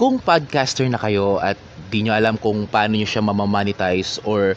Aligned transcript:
kung 0.00 0.16
podcaster 0.16 0.88
na 0.88 0.96
kayo 0.96 1.36
at 1.44 1.60
di 1.92 2.00
nyo 2.00 2.16
alam 2.16 2.40
kung 2.40 2.64
paano 2.64 2.96
nyo 2.96 3.04
siya 3.04 3.20
mamamonetize 3.20 4.16
or 4.24 4.56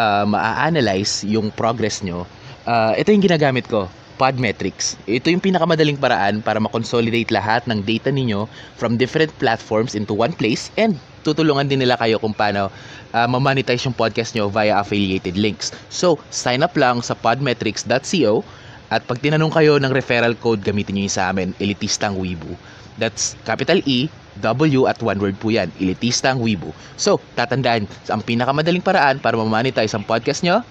uh, 0.00 0.24
ma-analyze 0.24 1.28
yung 1.28 1.52
progress 1.52 2.00
nyo, 2.00 2.24
uh, 2.64 2.96
ito 2.96 3.12
yung 3.12 3.20
ginagamit 3.20 3.68
ko. 3.68 3.84
Podmetrics. 4.16 4.96
Ito 5.04 5.28
yung 5.28 5.44
pinakamadaling 5.44 6.00
paraan 6.00 6.40
para 6.40 6.56
makonsolidate 6.58 7.28
lahat 7.30 7.68
ng 7.68 7.84
data 7.84 8.08
ninyo 8.08 8.48
from 8.80 8.96
different 8.96 9.30
platforms 9.36 9.92
into 9.92 10.16
one 10.16 10.32
place 10.32 10.72
and 10.80 10.96
tutulungan 11.20 11.68
din 11.68 11.84
nila 11.84 12.00
kayo 12.00 12.16
kung 12.16 12.32
paano 12.32 12.72
uh, 13.12 13.28
ma-monetize 13.28 13.84
yung 13.84 13.94
podcast 13.94 14.32
nyo 14.32 14.48
via 14.48 14.80
affiliated 14.80 15.36
links. 15.36 15.68
So, 15.92 16.16
sign 16.32 16.64
up 16.64 16.72
lang 16.80 17.04
sa 17.04 17.12
podmetrics.co 17.12 18.40
at 18.88 19.04
pag 19.04 19.20
tinanong 19.20 19.52
kayo 19.52 19.76
ng 19.76 19.92
referral 19.92 20.32
code, 20.32 20.64
gamitin 20.64 20.96
nyo 20.96 21.04
yung 21.04 21.12
sa 21.12 21.28
amin, 21.28 21.52
Elitistang 21.60 22.16
Weibo. 22.16 22.56
That's 22.98 23.36
capital 23.46 23.84
E, 23.86 24.08
W 24.40 24.86
at 24.86 25.02
one 25.02 25.18
word 25.18 25.36
po 25.42 25.50
yan, 25.50 25.68
Elitistang 25.82 26.38
Weibo. 26.38 26.70
So, 26.94 27.18
tatandaan, 27.34 27.90
ang 28.08 28.22
pinakamadaling 28.22 28.84
paraan 28.84 29.18
para 29.18 29.34
ma-monetize 29.34 29.92
ang 29.98 30.06
podcast 30.06 30.46
nyo, 30.46 30.62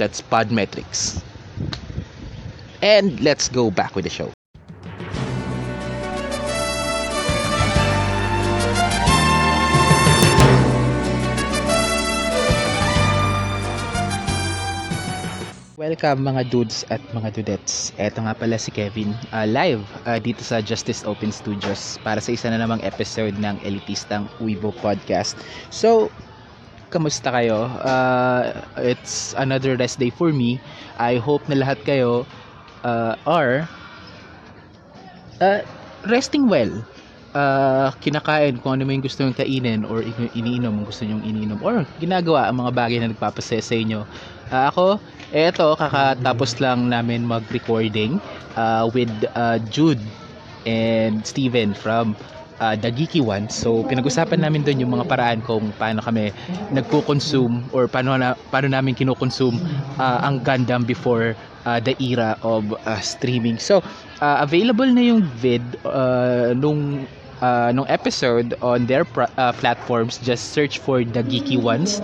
that's 0.00 0.24
Podmetrics. 0.24 1.20
And 2.80 3.20
let's 3.20 3.52
go 3.52 3.68
back 3.68 3.92
with 3.92 4.08
the 4.08 4.14
show. 4.14 4.32
Welcome 15.90 16.22
mga 16.22 16.54
dudes 16.54 16.86
at 16.94 17.02
mga 17.10 17.34
dudettes. 17.34 17.90
Eto 17.98 18.22
nga 18.22 18.30
pala 18.30 18.54
si 18.62 18.70
Kevin, 18.70 19.10
uh, 19.34 19.42
live 19.42 19.82
uh, 20.06 20.22
dito 20.22 20.38
sa 20.38 20.62
Justice 20.62 21.02
Open 21.02 21.34
Studios 21.34 21.98
para 22.06 22.22
sa 22.22 22.30
isa 22.30 22.46
na 22.46 22.62
namang 22.62 22.78
episode 22.86 23.34
ng 23.34 23.58
Elitistang 23.66 24.30
Weibo 24.38 24.70
Podcast. 24.70 25.34
So, 25.74 26.06
kamusta 26.94 27.34
kayo? 27.34 27.66
Uh, 27.82 28.54
it's 28.78 29.34
another 29.34 29.74
rest 29.74 29.98
day 29.98 30.14
for 30.14 30.30
me. 30.30 30.62
I 31.02 31.18
hope 31.18 31.42
na 31.50 31.58
lahat 31.58 31.82
kayo 31.82 32.22
uh, 32.86 33.18
are 33.26 33.66
uh, 35.42 35.66
resting 36.06 36.46
well. 36.46 36.70
Uh, 37.34 37.90
kinakain 37.98 38.62
kung 38.62 38.78
ano 38.78 38.86
yung 38.86 39.02
gusto 39.02 39.26
nyong 39.26 39.38
kainin 39.38 39.82
or 39.82 40.06
iniinom 40.38 40.70
kung 40.82 40.86
gusto 40.86 41.02
nyong 41.02 41.26
iniinom 41.26 41.58
or 41.66 41.82
ginagawa 41.98 42.46
ang 42.46 42.62
mga 42.62 42.74
bagay 42.78 42.98
na 43.02 43.10
nagpapasaya 43.10 43.58
sa 43.58 43.74
inyo. 43.74 44.06
Uh, 44.50 44.66
ako, 44.70 44.86
eto, 45.30 45.78
kakatapos 45.78 46.58
lang 46.58 46.90
namin 46.90 47.22
mag-recording 47.22 48.18
uh, 48.58 48.90
with 48.90 49.10
uh, 49.38 49.62
Jude 49.70 50.02
and 50.66 51.22
Steven 51.22 51.70
from 51.72 52.18
uh, 52.58 52.74
The 52.74 52.90
Geeky 52.90 53.22
One. 53.22 53.46
So, 53.48 53.86
pinag-usapan 53.86 54.42
namin 54.42 54.66
doon 54.66 54.82
yung 54.82 54.92
mga 54.98 55.06
paraan 55.06 55.38
kung 55.46 55.70
paano 55.78 56.02
kami 56.02 56.34
nagko-consume 56.74 57.70
or 57.70 57.86
paano, 57.86 58.18
na, 58.18 58.34
paano 58.50 58.66
namin 58.74 58.98
kino-consume 58.98 59.62
uh, 60.02 60.18
ang 60.26 60.42
Gundam 60.42 60.82
before 60.82 61.38
uh, 61.64 61.78
the 61.78 61.94
era 62.02 62.34
of 62.42 62.74
uh, 62.86 62.98
streaming. 62.98 63.58
So, 63.62 63.82
uh, 64.18 64.42
available 64.42 64.90
na 64.90 65.02
yung 65.14 65.22
vid 65.22 65.62
uh, 65.86 66.52
nung 66.58 67.06
uh, 67.40 67.70
nung 67.72 67.86
episode 67.88 68.54
on 68.60 68.86
their 68.86 69.04
pr- 69.04 69.30
uh, 69.38 69.52
platforms 69.52 70.18
just 70.20 70.52
search 70.52 70.78
for 70.78 71.04
the 71.04 71.22
geeky 71.24 71.56
ones 71.56 72.00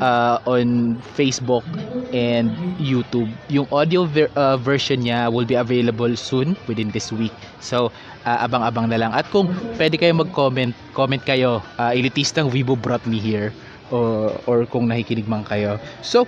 uh, 0.00 0.40
on 0.48 0.98
Facebook 1.14 1.64
and 2.10 2.50
YouTube 2.80 3.30
yung 3.52 3.68
audio 3.70 4.04
ver- 4.04 4.32
uh, 4.34 4.56
version 4.56 5.04
niya 5.04 5.30
will 5.30 5.46
be 5.46 5.54
available 5.54 6.12
soon 6.16 6.56
within 6.66 6.90
this 6.90 7.12
week 7.14 7.32
so 7.62 7.92
uh, 8.26 8.38
abang-abang 8.44 8.90
na 8.90 8.98
lang 8.98 9.12
at 9.14 9.28
kung 9.30 9.48
pwede 9.78 10.00
kayo 10.00 10.16
mag-comment 10.16 10.74
comment 10.96 11.22
kayo 11.22 11.62
uh, 11.78 11.92
elitistang 11.94 12.50
Vibo 12.50 12.74
brought 12.74 13.04
me 13.06 13.20
here 13.22 13.54
or, 13.94 14.34
or 14.50 14.58
kung 14.66 14.90
nakikinig 14.90 15.28
man 15.30 15.46
kayo 15.46 15.78
so 16.02 16.26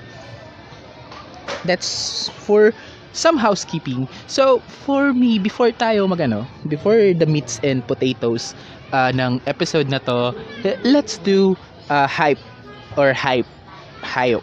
that's 1.64 2.29
for 2.42 2.73
some 3.13 3.36
housekeeping. 3.36 4.08
So, 4.27 4.61
for 4.85 5.13
me, 5.13 5.39
before 5.39 5.70
tayo 5.73 6.08
magano, 6.08 6.48
before 6.68 7.13
the 7.14 7.29
meats 7.29 7.61
and 7.63 7.85
potatoes 7.86 8.57
uh, 8.92 9.13
ng 9.13 9.41
episode 9.47 9.89
na 9.89 10.01
to, 10.08 10.33
let's 10.83 11.20
do 11.20 11.57
uh, 11.92 12.08
hype 12.08 12.41
or 12.97 13.13
hype. 13.13 13.47
Hype. 14.02 14.42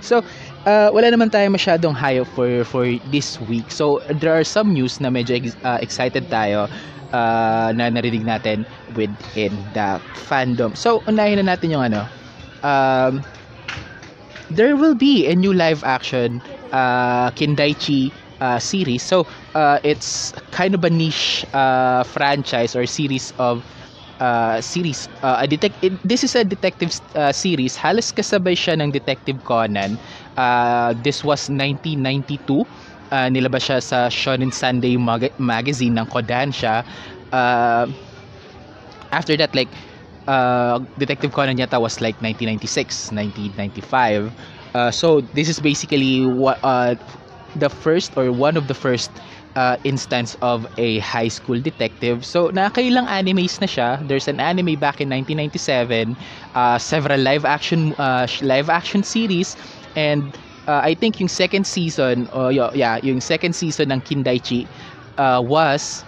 So, 0.00 0.24
uh, 0.64 0.88
wala 0.92 1.12
naman 1.12 1.28
tayo 1.28 1.46
masyadong 1.52 1.92
hype 1.92 2.26
for 2.32 2.64
for 2.64 2.84
this 3.12 3.36
week. 3.46 3.68
So, 3.68 4.00
there 4.08 4.32
are 4.32 4.44
some 4.44 4.72
news 4.72 4.98
na 5.00 5.12
medyo 5.12 5.36
uh, 5.62 5.78
excited 5.84 6.26
tayo 6.32 6.66
uh, 7.12 7.68
na 7.76 7.92
narinig 7.92 8.24
natin 8.24 8.64
within 8.96 9.52
the 9.76 10.00
fandom. 10.16 10.72
So, 10.74 11.04
unahin 11.04 11.44
na 11.44 11.54
natin 11.54 11.68
yung 11.76 11.84
ano. 11.92 12.08
Um, 12.64 13.20
there 14.50 14.76
will 14.76 14.94
be 14.94 15.26
a 15.28 15.34
new 15.36 15.52
live 15.52 15.84
action 15.84 16.42
uh, 16.72 17.30
Kindaichi 17.36 18.12
uh, 18.40 18.58
series. 18.58 19.02
So, 19.02 19.26
uh, 19.54 19.78
it's 19.84 20.32
kind 20.50 20.74
of 20.74 20.84
a 20.84 20.90
niche 20.90 21.44
uh, 21.52 22.02
franchise 22.04 22.74
or 22.74 22.86
series 22.86 23.32
of 23.38 23.62
uh, 24.20 24.60
series. 24.60 25.08
Uh, 25.24 25.40
a 25.42 25.46
detect 25.48 25.74
this 26.04 26.22
is 26.22 26.36
a 26.36 26.44
detective 26.44 26.92
uh, 27.16 27.32
series. 27.32 27.74
Halos 27.76 28.12
kasabay 28.12 28.54
siya 28.54 28.78
ng 28.78 28.92
Detective 28.92 29.40
Conan. 29.42 29.98
Uh, 30.36 30.94
this 31.02 31.24
was 31.24 31.48
1992. 31.50 32.62
Uh, 33.10 33.26
nilabas 33.32 33.66
siya 33.66 33.78
sa 33.82 33.98
Shonen 34.06 34.54
Sunday 34.54 34.94
mag- 34.94 35.34
magazine 35.40 35.98
ng 35.98 36.06
Kodansha. 36.06 36.86
Uh, 37.34 37.88
after 39.10 39.36
that, 39.36 39.54
like, 39.54 39.68
uh, 40.28 40.78
Detective 40.98 41.32
Conan 41.32 41.56
yata 41.58 41.80
was 41.80 42.00
like 42.00 42.20
1996, 42.22 43.12
1995. 43.12 44.32
Uh, 44.74 44.90
so 44.90 45.20
this 45.34 45.48
is 45.48 45.58
basically 45.58 46.24
what 46.26 46.58
uh, 46.62 46.94
the 47.56 47.68
first 47.68 48.16
or 48.16 48.30
one 48.30 48.56
of 48.56 48.68
the 48.68 48.74
first 48.74 49.10
uh, 49.56 49.76
instance 49.84 50.36
of 50.42 50.66
a 50.78 50.98
high 51.00 51.28
school 51.28 51.60
detective. 51.60 52.24
So 52.24 52.50
nakailang 52.50 53.06
animes 53.08 53.60
na 53.60 53.66
siya. 53.66 54.06
There's 54.06 54.28
an 54.28 54.40
anime 54.40 54.78
back 54.78 55.00
in 55.00 55.08
1997, 55.08 56.16
uh, 56.54 56.78
several 56.78 57.20
live 57.20 57.44
action 57.44 57.94
uh, 57.98 58.26
live 58.42 58.68
action 58.70 59.02
series 59.02 59.56
and 59.96 60.22
uh, 60.66 60.80
I 60.84 60.94
think 60.94 61.20
yung 61.20 61.28
second 61.28 61.66
season 61.66 62.28
oh 62.32 62.48
yeah, 62.48 62.98
yung 63.02 63.20
second 63.20 63.54
season 63.54 63.90
ng 63.92 64.00
Kindaichi 64.02 64.66
uh, 65.18 65.42
was 65.42 66.04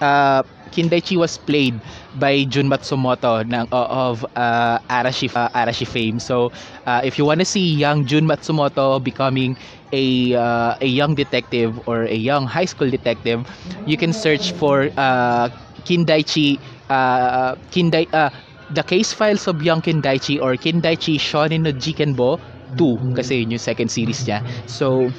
uh, 0.00 0.42
Kindaichi 0.74 1.16
was 1.16 1.38
played 1.38 1.78
by 2.18 2.44
Jun 2.44 2.68
Matsumoto 2.68 3.46
ng, 3.46 3.66
of 3.70 4.26
uh, 4.36 4.78
Arashi, 4.90 5.30
uh, 5.34 5.48
Arashi 5.54 5.86
fame. 5.86 6.18
So, 6.18 6.50
uh, 6.86 7.00
if 7.04 7.18
you 7.18 7.24
want 7.24 7.40
to 7.40 7.46
see 7.46 7.62
young 7.74 8.04
Jun 8.06 8.26
Matsumoto 8.26 9.02
becoming 9.02 9.56
a 9.92 10.34
uh, 10.34 10.74
a 10.80 10.86
young 10.86 11.14
detective 11.14 11.78
or 11.86 12.04
a 12.04 12.14
young 12.18 12.46
high 12.46 12.66
school 12.66 12.90
detective, 12.90 13.46
you 13.86 13.96
can 13.96 14.12
search 14.12 14.52
for 14.52 14.90
uh, 14.98 15.48
Kindaichi 15.86 16.58
uh, 16.90 17.54
Kindai 17.70 18.06
uh, 18.12 18.30
The 18.70 18.82
Case 18.82 19.12
Files 19.12 19.46
of 19.46 19.62
Young 19.62 19.82
Kindaichi 19.82 20.40
or 20.40 20.56
Kindaichi 20.56 21.16
Shonen 21.20 21.62
no 21.62 21.72
Jikenbo 21.72 22.40
2 22.76 23.14
kasi 23.14 23.44
yun 23.44 23.54
yung 23.54 23.62
second 23.62 23.88
series 23.90 24.24
niya. 24.26 24.42
So, 24.66 25.10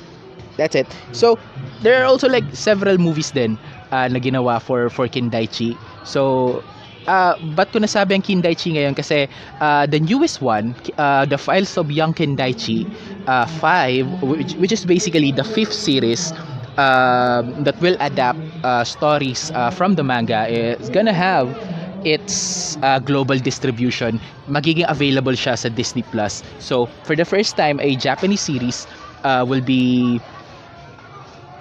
that's 0.57 0.75
it. 0.75 0.87
So, 1.11 1.37
there 1.81 2.01
are 2.01 2.05
also 2.05 2.27
like 2.27 2.43
several 2.55 2.97
movies 2.97 3.31
then 3.31 3.57
uh, 3.91 4.07
na 4.07 4.19
ginawa 4.19 4.61
for 4.61 4.89
for 4.89 5.07
Kindaichi. 5.07 5.77
So 6.03 6.63
uh, 7.07 7.35
ba't 7.57 7.71
ko 7.71 7.79
nasabi 7.79 8.15
ang 8.17 8.23
Kindaichi 8.25 8.75
ngayon? 8.77 8.95
Kasi 8.95 9.27
uh, 9.61 9.85
the 9.85 9.99
newest 9.99 10.41
one, 10.41 10.75
uh, 10.97 11.25
the 11.25 11.37
Files 11.37 11.77
of 11.77 11.91
Young 11.91 12.13
Kindaichi 12.13 12.87
uh, 13.27 13.45
5 13.45 14.07
which, 14.21 14.53
which 14.55 14.71
is 14.71 14.85
basically 14.85 15.31
the 15.31 15.43
fifth 15.43 15.73
series 15.73 16.33
uh, 16.77 17.41
that 17.63 17.79
will 17.81 17.97
adapt 17.99 18.39
uh, 18.63 18.83
stories 18.83 19.51
uh, 19.53 19.69
from 19.69 19.95
the 19.95 20.03
manga 20.03 20.47
is 20.47 20.89
gonna 20.89 21.13
have 21.13 21.55
its 22.03 22.77
uh, 22.83 22.99
global 22.99 23.37
distribution. 23.37 24.19
Magiging 24.47 24.85
available 24.87 25.33
siya 25.33 25.57
sa 25.57 25.69
Disney 25.69 26.03
Plus. 26.03 26.43
So 26.59 26.85
for 27.03 27.15
the 27.15 27.25
first 27.25 27.57
time 27.57 27.79
a 27.81 27.95
Japanese 27.95 28.41
series 28.41 28.87
uh, 29.23 29.45
will 29.47 29.61
be 29.61 30.21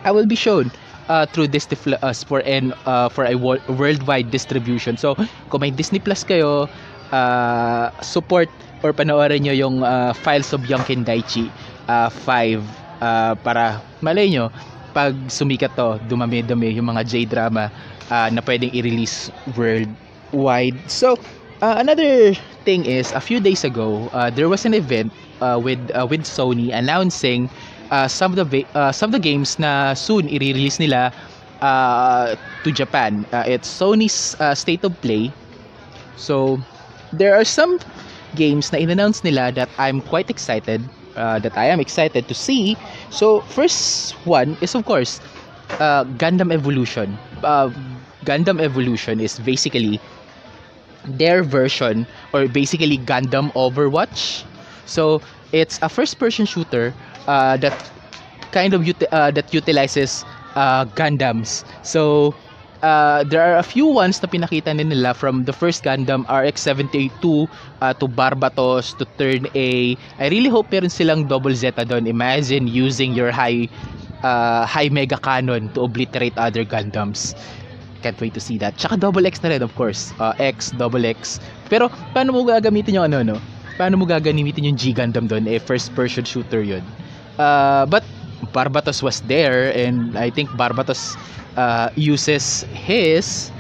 I 0.05 0.13
will 0.13 0.27
be 0.27 0.37
shown 0.37 0.71
uh, 1.09 1.27
through 1.27 1.49
Disney 1.49 1.77
Plus 1.77 2.25
for 2.25 2.41
an 2.45 2.73
uh, 2.87 3.09
for 3.09 3.25
a 3.25 3.35
worldwide 3.37 4.31
distribution. 4.31 4.97
So, 4.97 5.15
kung 5.51 5.61
may 5.61 5.71
Disney 5.71 6.01
Plus 6.01 6.25
kayo, 6.25 6.69
uh, 7.13 7.91
support 8.01 8.49
or 8.85 8.93
panoorin 8.93 9.49
nyo 9.49 9.55
yung 9.55 9.77
uh, 9.83 10.13
Files 10.13 10.53
of 10.53 10.65
Young 10.69 10.85
Kindaichi 10.85 11.49
uh, 11.89 12.09
5 12.13 12.61
uh, 13.01 13.35
para 13.41 13.81
malay 14.05 14.29
nyo 14.29 14.53
pag 14.95 15.17
sumikat 15.27 15.75
to, 15.75 15.99
dumami-dumi 16.07 16.71
yung 16.71 16.87
mga 16.95 17.03
J-drama 17.03 17.67
uh, 18.15 18.29
na 18.31 18.39
pwedeng 18.47 18.71
i-release 18.71 19.27
worldwide. 19.59 20.79
So, 20.87 21.19
uh, 21.59 21.77
another 21.83 22.39
thing 22.63 22.87
is 22.87 23.11
a 23.11 23.19
few 23.19 23.43
days 23.43 23.67
ago, 23.67 24.07
uh, 24.15 24.31
there 24.31 24.47
was 24.47 24.63
an 24.63 24.73
event 24.73 25.11
uh, 25.43 25.59
with 25.59 25.83
uh, 25.93 26.07
with 26.07 26.23
Sony 26.23 26.71
announcing 26.71 27.51
uh, 27.95 28.09
some 28.11 28.35
of 28.35 28.51
the 28.51 28.67
uh, 28.75 28.91
some 28.91 29.15
of 29.15 29.15
the 29.15 29.23
games 29.23 29.59
na 29.63 29.95
soon 29.95 30.27
i-release 30.27 30.81
nila 30.83 31.15
uh, 31.63 32.35
to 32.67 32.73
Japan. 32.75 33.23
Uh, 33.33 33.45
it's 33.47 33.71
Sony's 33.71 34.35
uh, 34.43 34.55
State 34.55 34.83
of 34.85 34.99
Play. 35.01 35.31
So, 36.17 36.59
there 37.13 37.35
are 37.35 37.45
some 37.45 37.79
games 38.35 38.73
na 38.73 38.79
in-announce 38.79 39.25
nila 39.25 39.53
that 39.55 39.71
I'm 39.79 40.01
quite 40.03 40.31
excited, 40.31 40.83
uh, 41.17 41.39
that 41.41 41.57
I 41.57 41.67
am 41.71 41.81
excited 41.81 42.29
to 42.29 42.35
see. 42.35 42.77
So, 43.11 43.41
first 43.55 44.15
one 44.27 44.57
is 44.61 44.75
of 44.75 44.85
course 44.87 45.21
uh, 45.79 46.05
Gundam 46.19 46.53
Evolution. 46.53 47.19
Uh, 47.43 47.71
Gundam 48.25 48.61
Evolution 48.61 49.21
is 49.21 49.39
basically 49.39 50.01
their 51.05 51.43
version 51.43 52.07
or 52.33 52.49
basically 52.49 52.99
Gundam 52.99 53.53
Overwatch. 53.55 54.45
So, 54.87 55.21
it's 55.53 55.79
a 55.83 55.89
first-person 55.89 56.47
shooter 56.47 56.93
uh, 57.27 57.57
that 57.59 57.75
kind 58.53 58.75
of 58.75 58.87
uti- 58.87 59.11
uh, 59.11 59.31
that 59.31 59.53
utilizes 59.53 60.25
uh, 60.55 60.85
Gundams. 60.95 61.65
So, 61.83 62.35
uh, 62.83 63.25
there 63.25 63.43
are 63.43 63.57
a 63.59 63.67
few 63.67 63.87
ones 63.89 64.21
na 64.23 64.29
pinakita 64.29 64.77
din 64.77 64.93
nila 64.93 65.17
from 65.17 65.45
the 65.49 65.53
first 65.53 65.83
Gundam 65.83 66.29
RX-72 66.29 67.49
uh, 67.81 67.93
to 67.97 68.07
Barbatos 68.07 68.93
to 69.01 69.09
Turn 69.17 69.49
A. 69.57 69.97
I 70.21 70.27
really 70.29 70.53
hope 70.53 70.71
meron 70.71 70.93
silang 70.93 71.27
double 71.27 71.57
Zeta 71.57 71.85
doon. 71.89 72.07
Imagine 72.07 72.69
using 72.69 73.17
your 73.17 73.33
high 73.33 73.67
uh, 74.23 74.65
high 74.69 74.93
mega 74.93 75.17
cannon 75.17 75.73
to 75.73 75.89
obliterate 75.89 76.37
other 76.37 76.65
Gundams. 76.65 77.33
Can't 78.05 78.21
wait 78.21 78.37
to 78.37 78.41
see 78.41 78.61
that. 78.61 78.77
Tsaka 78.77 79.01
double 79.01 79.25
X 79.25 79.41
na 79.41 79.49
rin, 79.49 79.65
of 79.65 79.73
course. 79.73 80.13
Uh, 80.21 80.37
X, 80.37 80.77
double 80.77 81.09
X. 81.09 81.41
Pero, 81.73 81.89
paano 82.13 82.37
mo 82.37 82.45
gagamitin 82.45 83.01
yung 83.01 83.09
ano, 83.09 83.25
no? 83.25 83.37
Paano 83.81 83.97
mo 83.97 84.05
gagamitin 84.05 84.69
yung 84.69 84.77
G 84.77 84.93
Gundam 84.93 85.25
doon? 85.25 85.49
Eh, 85.49 85.57
first 85.57 85.97
person 85.97 86.21
shooter 86.21 86.61
yun. 86.61 86.85
Uh, 87.39 87.87
but, 87.87 88.05
Barbatos 88.53 89.03
was 89.03 89.21
there 89.23 89.73
and 89.75 90.19
I 90.19 90.31
think 90.31 90.51
Barbatos 90.51 91.17
uh, 91.57 91.89
uses 91.97 92.63
his 92.71 93.51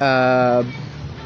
uh, 0.00 0.62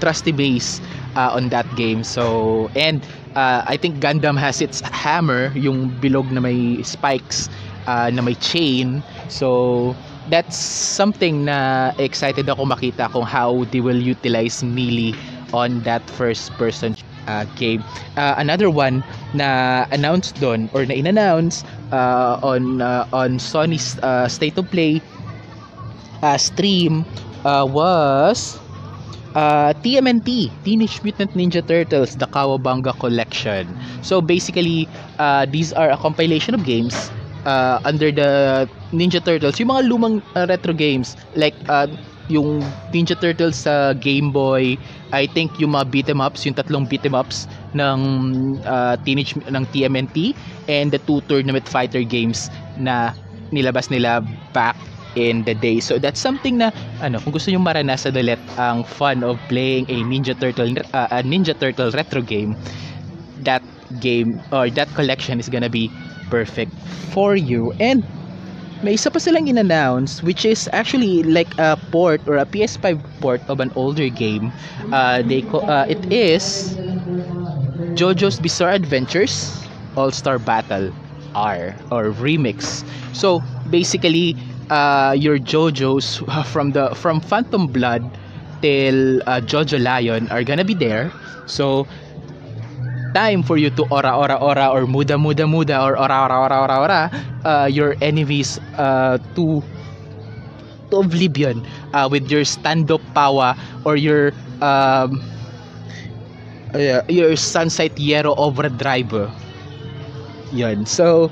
trusty 0.00 0.32
base 0.32 0.80
uh, 1.16 1.30
on 1.32 1.48
that 1.50 1.66
game. 1.76 2.02
So, 2.02 2.70
and 2.74 3.04
uh, 3.36 3.62
I 3.66 3.76
think 3.76 3.96
Gundam 4.00 4.38
has 4.38 4.60
its 4.60 4.80
hammer, 4.80 5.52
yung 5.54 5.90
bilog 6.00 6.30
na 6.32 6.40
may 6.40 6.82
spikes, 6.82 7.48
uh, 7.86 8.10
na 8.12 8.22
may 8.22 8.34
chain. 8.34 9.02
So, 9.28 9.94
that's 10.30 10.56
something 10.56 11.44
na 11.44 11.92
excited 11.98 12.48
ako 12.48 12.64
makita 12.64 13.10
kung 13.12 13.24
how 13.24 13.64
they 13.70 13.80
will 13.80 14.00
utilize 14.00 14.64
melee 14.64 15.14
on 15.52 15.82
that 15.84 16.02
first 16.10 16.50
person 16.58 16.96
uh, 17.26 17.44
game. 17.56 17.84
Uh, 18.16 18.34
another 18.38 18.70
one 18.70 19.04
na 19.32 19.84
announced 19.90 20.38
doon 20.40 20.68
or 20.72 20.86
na 20.86 20.94
in-announce 20.94 21.64
uh, 21.92 22.38
on 22.42 22.80
uh, 22.82 23.06
on 23.12 23.38
Sony's 23.38 23.98
uh, 24.02 24.28
State 24.28 24.58
of 24.58 24.70
Play 24.70 25.02
uh, 26.22 26.38
stream 26.38 27.04
uh, 27.44 27.66
was 27.68 28.60
uh, 29.34 29.72
TMNT, 29.82 30.50
Teenage 30.64 31.02
Mutant 31.02 31.32
Ninja 31.34 31.64
Turtles, 31.66 32.16
the 32.16 32.26
Kawabanga 32.26 32.98
Collection. 32.98 33.76
So 34.02 34.20
basically, 34.20 34.88
uh, 35.18 35.46
these 35.46 35.72
are 35.72 35.90
a 35.90 35.96
compilation 35.96 36.54
of 36.54 36.64
games 36.64 37.10
uh, 37.44 37.80
under 37.84 38.10
the 38.12 38.68
Ninja 38.92 39.22
Turtles, 39.22 39.58
yung 39.60 39.68
mga 39.70 39.82
lumang 39.90 40.22
uh, 40.34 40.46
retro 40.48 40.72
games 40.72 41.16
like 41.34 41.54
uh, 41.68 41.86
yung 42.28 42.62
Ninja 42.92 43.14
Turtles 43.18 43.66
sa 43.68 43.92
Game 43.94 44.32
Boy, 44.32 44.76
I 45.12 45.26
think 45.28 45.54
yung 45.60 45.76
mga 45.76 45.86
beat 45.90 46.08
'em 46.10 46.20
ups, 46.20 46.44
yung 46.48 46.56
tatlong 46.56 46.88
beat 46.88 47.04
'em 47.04 47.14
ups 47.14 47.46
ng 47.76 48.00
uh, 48.64 48.96
Teenage 49.04 49.36
ng 49.36 49.64
TMNT 49.72 50.32
and 50.68 50.90
the 50.90 51.00
two 51.02 51.20
tournament 51.28 51.68
fighter 51.68 52.02
games 52.02 52.48
na 52.80 53.12
nilabas 53.52 53.90
nila 53.92 54.24
back 54.52 54.76
in 55.14 55.44
the 55.46 55.54
day. 55.54 55.78
So 55.78 55.98
that's 55.98 56.18
something 56.18 56.58
na 56.58 56.74
ano, 56.98 57.20
kung 57.22 57.32
gusto 57.34 57.50
niyo 57.52 57.62
maranasan 57.62 58.18
ulit 58.18 58.40
ang 58.58 58.82
fun 58.82 59.22
of 59.22 59.38
playing 59.46 59.86
a 59.90 60.02
Ninja 60.02 60.34
Turtle 60.34 60.74
uh, 60.94 61.08
a 61.10 61.22
Ninja 61.22 61.54
Turtle 61.54 61.90
retro 61.94 62.22
game, 62.22 62.56
that 63.44 63.62
game 64.00 64.40
or 64.50 64.70
that 64.70 64.90
collection 64.94 65.38
is 65.38 65.48
gonna 65.48 65.70
be 65.70 65.90
perfect 66.30 66.72
for 67.14 67.36
you. 67.36 67.70
And 67.78 68.02
may 68.84 68.94
isa 69.00 69.08
pa 69.10 69.18
silang 69.18 69.48
in-announce 69.48 70.22
which 70.22 70.44
is 70.44 70.68
actually 70.72 71.22
like 71.24 71.50
a 71.58 71.76
port 71.90 72.20
or 72.28 72.36
a 72.36 72.46
PS5 72.46 73.00
port 73.20 73.40
of 73.48 73.58
an 73.60 73.72
older 73.74 74.08
game. 74.12 74.52
Uh, 74.92 75.22
they 75.24 75.42
co- 75.42 75.64
uh, 75.66 75.86
it 75.88 76.04
is 76.12 76.76
JoJo's 77.94 78.38
Bizarre 78.40 78.70
Adventures 78.72 79.66
All-Star 79.96 80.38
Battle 80.38 80.92
R 81.34 81.76
or 81.90 82.10
Remix. 82.12 82.84
So 83.12 83.42
basically 83.70 84.36
uh, 84.70 85.14
your 85.18 85.38
JoJo's 85.38 86.22
from 86.52 86.72
the 86.72 86.94
from 86.94 87.20
Phantom 87.20 87.66
Blood 87.68 88.18
till 88.62 89.20
uh, 89.26 89.40
Jojo 89.40 89.80
Lion 89.82 90.28
are 90.30 90.44
gonna 90.44 90.64
be 90.64 90.74
there. 90.74 91.12
So 91.46 91.86
time 93.14 93.42
for 93.42 93.56
you 93.56 93.70
to 93.70 93.86
ora 93.90 94.12
ora 94.18 94.36
ora 94.42 94.66
or 94.74 94.86
muda 94.86 95.16
muda 95.18 95.46
muda 95.46 95.80
or 95.82 95.94
ora 95.98 96.26
ora 96.26 96.36
ora 96.44 96.56
ora 96.66 96.76
ora 96.82 97.00
uh, 97.44 97.66
your 97.70 97.94
enemies 98.02 98.58
uh, 98.76 99.18
to 99.34 99.62
to 100.90 100.96
oblivion 100.98 101.62
uh, 101.92 102.08
with 102.10 102.30
your 102.30 102.44
stand 102.44 102.90
up 102.90 103.02
power 103.14 103.54
or 103.84 103.96
your 103.96 104.32
um, 104.60 105.20
uh, 106.74 107.02
your 107.08 107.36
sunset 107.36 107.94
yero 107.96 108.34
overdrive. 108.36 109.12
Yun. 110.52 110.86
So 110.86 111.30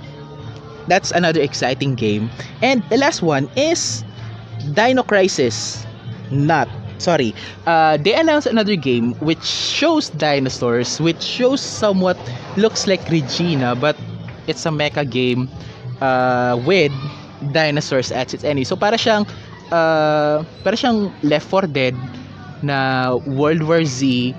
that's 0.88 1.10
another 1.12 1.40
exciting 1.40 1.94
game. 1.94 2.30
And 2.62 2.82
the 2.90 2.96
last 2.98 3.22
one 3.22 3.48
is 3.56 4.04
Dino 4.74 5.02
Crisis. 5.02 5.86
Not 6.30 6.68
sorry, 7.02 7.34
uh, 7.66 7.98
they 7.98 8.14
announced 8.14 8.46
another 8.46 8.76
game 8.76 9.14
which 9.18 9.42
shows 9.42 10.10
dinosaurs, 10.14 11.00
which 11.00 11.20
shows 11.22 11.60
somewhat 11.60 12.16
looks 12.56 12.86
like 12.86 13.02
Regina, 13.10 13.74
but 13.74 13.96
it's 14.46 14.64
a 14.66 14.70
mecha 14.70 15.02
game 15.08 15.50
uh, 16.00 16.54
with 16.64 16.92
dinosaurs 17.52 18.12
at 18.12 18.32
its 18.34 18.44
end. 18.44 18.62
So 18.66 18.76
para 18.76 18.94
siyang 18.94 19.26
uh, 19.74 20.46
para 20.62 20.78
siyang 20.78 21.10
Left 21.26 21.46
4 21.50 21.66
Dead 21.66 21.94
na 22.62 23.10
World 23.26 23.66
War 23.66 23.82
Z 23.82 24.34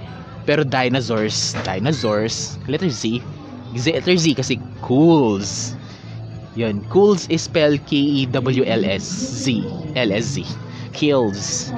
pero 0.46 0.64
dinosaurs, 0.64 1.56
dinosaurs, 1.64 2.60
letter 2.68 2.90
Z, 2.92 3.24
letter 3.76 4.16
Z 4.18 4.36
kasi 4.36 4.60
cools. 4.84 5.76
Yun, 6.54 6.86
cools 6.94 7.26
is 7.34 7.50
spelled 7.50 7.82
K-E-W-L-S 7.90 9.02
Z, 9.02 9.66
L-S-Z, 9.98 10.46
kills 10.94 11.74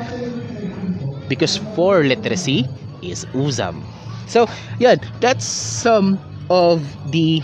because 1.28 1.58
for 1.76 2.04
literacy 2.04 2.66
is 3.02 3.26
Uzam. 3.34 3.82
So, 4.28 4.50
yun, 4.80 4.98
that's 5.22 5.46
some 5.46 6.18
of 6.50 6.82
the 7.12 7.42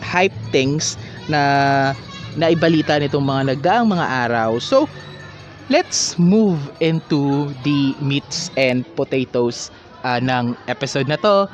hype 0.00 0.34
things 0.52 0.96
na 1.28 1.92
naibalita 2.36 3.00
nitong 3.00 3.24
mga 3.24 3.42
nagdaang 3.56 3.86
mga 3.88 4.06
araw. 4.28 4.60
So, 4.60 4.88
let's 5.72 6.18
move 6.18 6.58
into 6.80 7.52
the 7.64 7.96
meats 8.00 8.50
and 8.56 8.84
potatoes 8.96 9.70
uh, 10.04 10.20
ng 10.20 10.56
episode 10.68 11.08
na 11.08 11.16
to. 11.20 11.48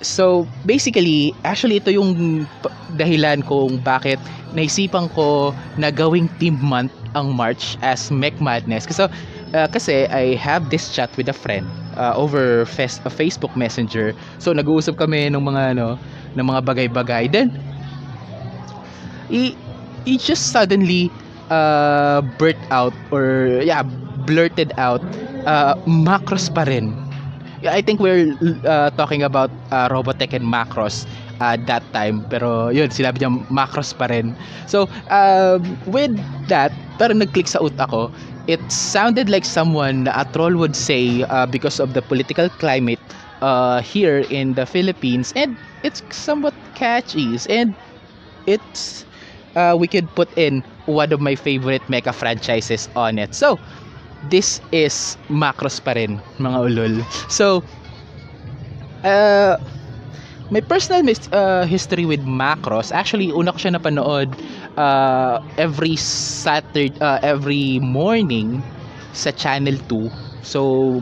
So, 0.00 0.48
basically, 0.64 1.34
actually 1.44 1.76
ito 1.82 1.92
yung 1.92 2.46
dahilan 2.96 3.44
kung 3.44 3.82
bakit 3.84 4.16
naisipan 4.56 5.12
ko 5.12 5.52
na 5.76 5.92
gawing 5.92 6.30
team 6.40 6.56
month 6.62 6.92
ang 7.14 7.34
March 7.34 7.76
as 7.82 8.08
Mech 8.10 8.38
Madness. 8.40 8.86
Kasi 8.86 9.10
uh, 9.54 9.68
kasi 9.68 10.06
I 10.08 10.34
have 10.36 10.70
this 10.70 10.92
chat 10.94 11.10
with 11.16 11.28
a 11.28 11.36
friend 11.36 11.66
uh, 11.96 12.14
over 12.16 12.64
fes- 12.66 13.00
uh, 13.04 13.12
Facebook 13.12 13.54
Messenger. 13.56 14.14
So 14.38 14.52
nag-uusap 14.52 14.96
kami 14.96 15.30
ng 15.30 15.42
mga 15.42 15.76
ano, 15.76 15.98
ng 16.36 16.46
mga 16.46 16.60
bagay-bagay. 16.66 17.32
Then 17.32 17.54
he, 19.28 19.56
he 20.04 20.18
just 20.18 20.52
suddenly 20.52 21.10
uh, 21.50 22.22
blurt 22.38 22.58
out 22.70 22.94
or 23.10 23.60
yeah, 23.62 23.82
blurted 24.26 24.72
out 24.78 25.02
uh, 25.46 25.74
macros 25.86 26.52
pa 26.52 26.64
rin. 26.64 26.94
I 27.60 27.82
think 27.84 28.00
we're 28.00 28.32
uh, 28.64 28.88
talking 28.96 29.22
about 29.22 29.50
uh, 29.70 29.88
Robotech 29.92 30.32
and 30.32 30.48
macros 30.48 31.04
uh, 31.44 31.60
that 31.68 31.84
time. 31.92 32.24
Pero 32.32 32.72
yun, 32.72 32.88
sinabi 32.88 33.20
niya 33.20 33.28
macros 33.52 33.92
pa 33.92 34.08
rin. 34.08 34.32
So, 34.64 34.88
uh, 35.12 35.60
with 35.84 36.16
that, 36.48 36.72
parang 36.96 37.20
nag-click 37.20 37.52
sa 37.52 37.60
ut 37.60 37.76
ako 37.76 38.08
it 38.50 38.60
sounded 38.72 39.30
like 39.30 39.44
someone 39.46 40.08
a 40.10 40.26
troll 40.34 40.56
would 40.58 40.74
say 40.74 41.22
uh, 41.30 41.46
because 41.46 41.78
of 41.78 41.94
the 41.94 42.02
political 42.02 42.48
climate 42.58 42.98
uh, 43.42 43.80
here 43.80 44.26
in 44.30 44.54
the 44.54 44.66
Philippines. 44.66 45.32
And 45.36 45.56
it's 45.84 46.02
somewhat 46.10 46.54
catchy. 46.74 47.38
And 47.48 47.76
it's 48.46 49.06
uh, 49.54 49.76
we 49.78 49.86
could 49.88 50.08
put 50.14 50.28
in 50.36 50.62
one 50.86 51.12
of 51.12 51.20
my 51.20 51.34
favorite 51.36 51.82
mecha 51.86 52.14
franchises 52.14 52.88
on 52.96 53.18
it. 53.18 53.34
So 53.34 53.60
this 54.30 54.60
is 54.72 55.16
macros 55.30 55.78
pa 55.82 55.94
rin 55.94 56.18
mga 56.42 56.58
ulol. 56.66 56.94
So 57.30 57.62
uh, 59.04 59.56
my 60.50 60.60
personal 60.60 61.02
mis- 61.02 61.30
uh, 61.32 61.64
history 61.64 62.04
with 62.04 62.20
Macross, 62.26 62.90
actually, 62.90 63.30
una 63.30 63.54
ko 63.54 63.58
siya 63.58 63.78
napanood 63.78 64.34
uh, 64.74 65.38
every 65.56 65.94
Saturday, 65.94 66.90
uh, 66.98 67.22
every 67.22 67.78
morning 67.78 68.58
sa 69.14 69.30
Channel 69.30 69.78
2. 69.86 70.10
So, 70.42 71.00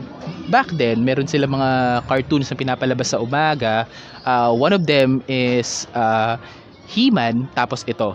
back 0.53 0.69
then, 0.77 1.01
meron 1.01 1.25
sila 1.25 1.49
mga 1.49 1.69
cartoons 2.05 2.53
na 2.53 2.55
pinapalabas 2.55 3.11
sa 3.11 3.17
umaga. 3.17 3.89
Uh, 4.23 4.53
one 4.53 4.71
of 4.71 4.85
them 4.85 5.25
is 5.25 5.89
uh, 5.97 6.37
He-Man, 6.85 7.49
tapos 7.57 7.81
ito. 7.89 8.13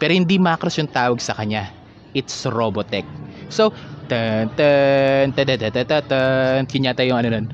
Pero 0.00 0.12
hindi 0.16 0.40
Macross 0.40 0.80
yung 0.80 0.88
tawag 0.88 1.20
sa 1.20 1.36
kanya. 1.36 1.68
It's 2.16 2.48
Robotech. 2.48 3.04
So, 3.52 3.76
tan 4.08 4.48
tan 4.56 5.32
tan 5.32 5.46
tan 5.48 5.72
tan 5.72 6.64
tan 6.68 7.04
yung 7.08 7.18
ano 7.20 7.28
nun 7.32 7.46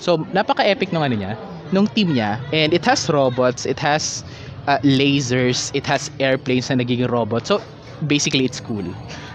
So, 0.00 0.16
napaka-epic 0.32 0.92
nung 0.92 1.04
ano 1.04 1.14
niya, 1.16 1.32
nung 1.72 1.86
team 1.92 2.12
niya. 2.16 2.40
And 2.52 2.72
it 2.72 2.84
has 2.88 3.08
robots, 3.08 3.66
it 3.66 3.78
has 3.80 4.24
uh, 4.66 4.78
lasers, 4.82 5.70
it 5.74 5.84
has 5.86 6.10
airplanes 6.20 6.70
na 6.70 6.80
nagiging 6.80 7.10
robot. 7.10 7.46
So, 7.46 7.60
basically, 8.08 8.44
it's 8.44 8.60
cool. 8.60 8.84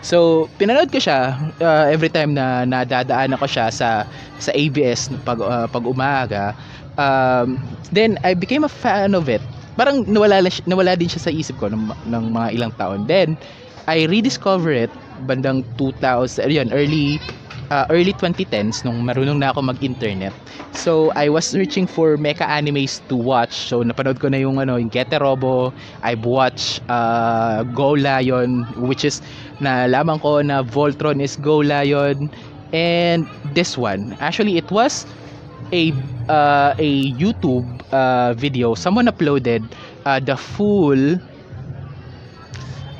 So, 0.01 0.49
pinanood 0.57 0.91
ko 0.91 0.97
siya 0.97 1.37
uh, 1.61 1.85
every 1.89 2.09
time 2.09 2.33
na 2.33 2.65
nadadaan 2.65 3.33
ako 3.37 3.45
siya 3.45 3.69
sa, 3.69 4.05
sa 4.41 4.51
ABS 4.53 5.13
pag, 5.21 5.41
uh, 5.41 5.67
pag 5.69 5.83
umaga. 5.85 6.55
Um, 6.97 7.61
then, 7.93 8.17
I 8.25 8.33
became 8.33 8.63
a 8.65 8.71
fan 8.71 9.13
of 9.13 9.29
it. 9.29 9.41
Parang 9.77 10.01
nawala, 10.09 10.41
nawala 10.65 10.97
din 10.97 11.05
siya 11.05 11.21
sa 11.21 11.29
isip 11.29 11.61
ko 11.61 11.69
ng, 11.69 11.93
ng 12.09 12.23
mga 12.33 12.47
ilang 12.57 12.73
taon. 12.73 13.05
Then, 13.05 13.37
I 13.87 14.05
rediscover 14.05 14.71
it 14.71 14.91
bandang 15.25 15.63
2000, 15.79 16.51
yun, 16.51 16.69
early 16.75 17.23
uh, 17.71 17.85
early 17.89 18.13
2010s 18.13 18.83
nung 18.83 19.03
marunong 19.03 19.39
na 19.39 19.51
ako 19.51 19.63
mag-internet. 19.63 20.35
So, 20.75 21.11
I 21.15 21.29
was 21.29 21.47
searching 21.47 21.87
for 21.87 22.17
mecha 22.17 22.45
animes 22.45 23.01
to 23.07 23.15
watch. 23.15 23.55
So, 23.71 23.81
napanood 23.83 24.19
ko 24.19 24.27
na 24.29 24.37
yung 24.43 24.59
ano, 24.59 24.77
yung 24.77 24.91
Gete 24.91 25.17
Robo. 25.19 25.73
I've 26.03 26.23
watched 26.27 26.83
uh, 26.91 27.63
Go 27.73 27.95
Lion 27.97 28.67
which 28.77 29.03
is 29.07 29.21
nalaman 29.63 30.21
ko 30.21 30.41
na 30.43 30.61
Voltron 30.63 31.23
is 31.23 31.35
Go 31.39 31.63
Lion 31.63 32.29
and 32.75 33.25
this 33.55 33.77
one. 33.77 34.15
Actually, 34.19 34.57
it 34.59 34.69
was 34.69 35.07
a 35.73 35.91
uh, 36.29 36.73
a 36.77 36.91
YouTube 37.15 37.67
uh, 37.91 38.33
video, 38.35 38.75
someone 38.75 39.07
uploaded 39.07 39.63
uh, 40.05 40.19
the 40.19 40.35
full 40.37 41.17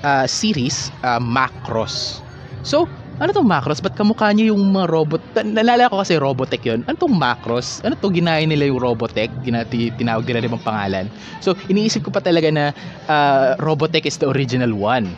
uh, 0.08 0.24
series 0.24 0.96
uh, 1.04 1.20
Macross. 1.20 2.24
So, 2.64 2.88
ano 3.20 3.34
tong 3.36 3.50
Macross? 3.50 3.84
Ba't 3.84 3.98
kamukha 4.00 4.32
niya 4.32 4.56
yung 4.56 4.72
mga 4.72 4.88
robot? 4.88 5.22
Nalala 5.44 5.92
ko 5.92 6.00
kasi 6.00 6.16
Robotech 6.16 6.64
yon. 6.64 6.88
Ano 6.88 6.96
tong 6.96 7.18
Macross? 7.18 7.84
Ano 7.84 8.00
to 8.00 8.08
ginaya 8.14 8.46
nila 8.48 8.72
yung 8.72 8.80
Robotech? 8.80 9.34
Ginati, 9.44 9.92
tinawag 10.00 10.24
nila 10.24 10.48
ibang 10.48 10.64
pangalan. 10.64 11.12
So, 11.44 11.58
iniisip 11.68 12.08
ko 12.08 12.10
pa 12.14 12.24
talaga 12.24 12.48
na 12.54 12.72
uh, 13.12 13.60
Robotech 13.60 14.08
is 14.08 14.16
the 14.22 14.30
original 14.32 14.72
one. 14.78 15.12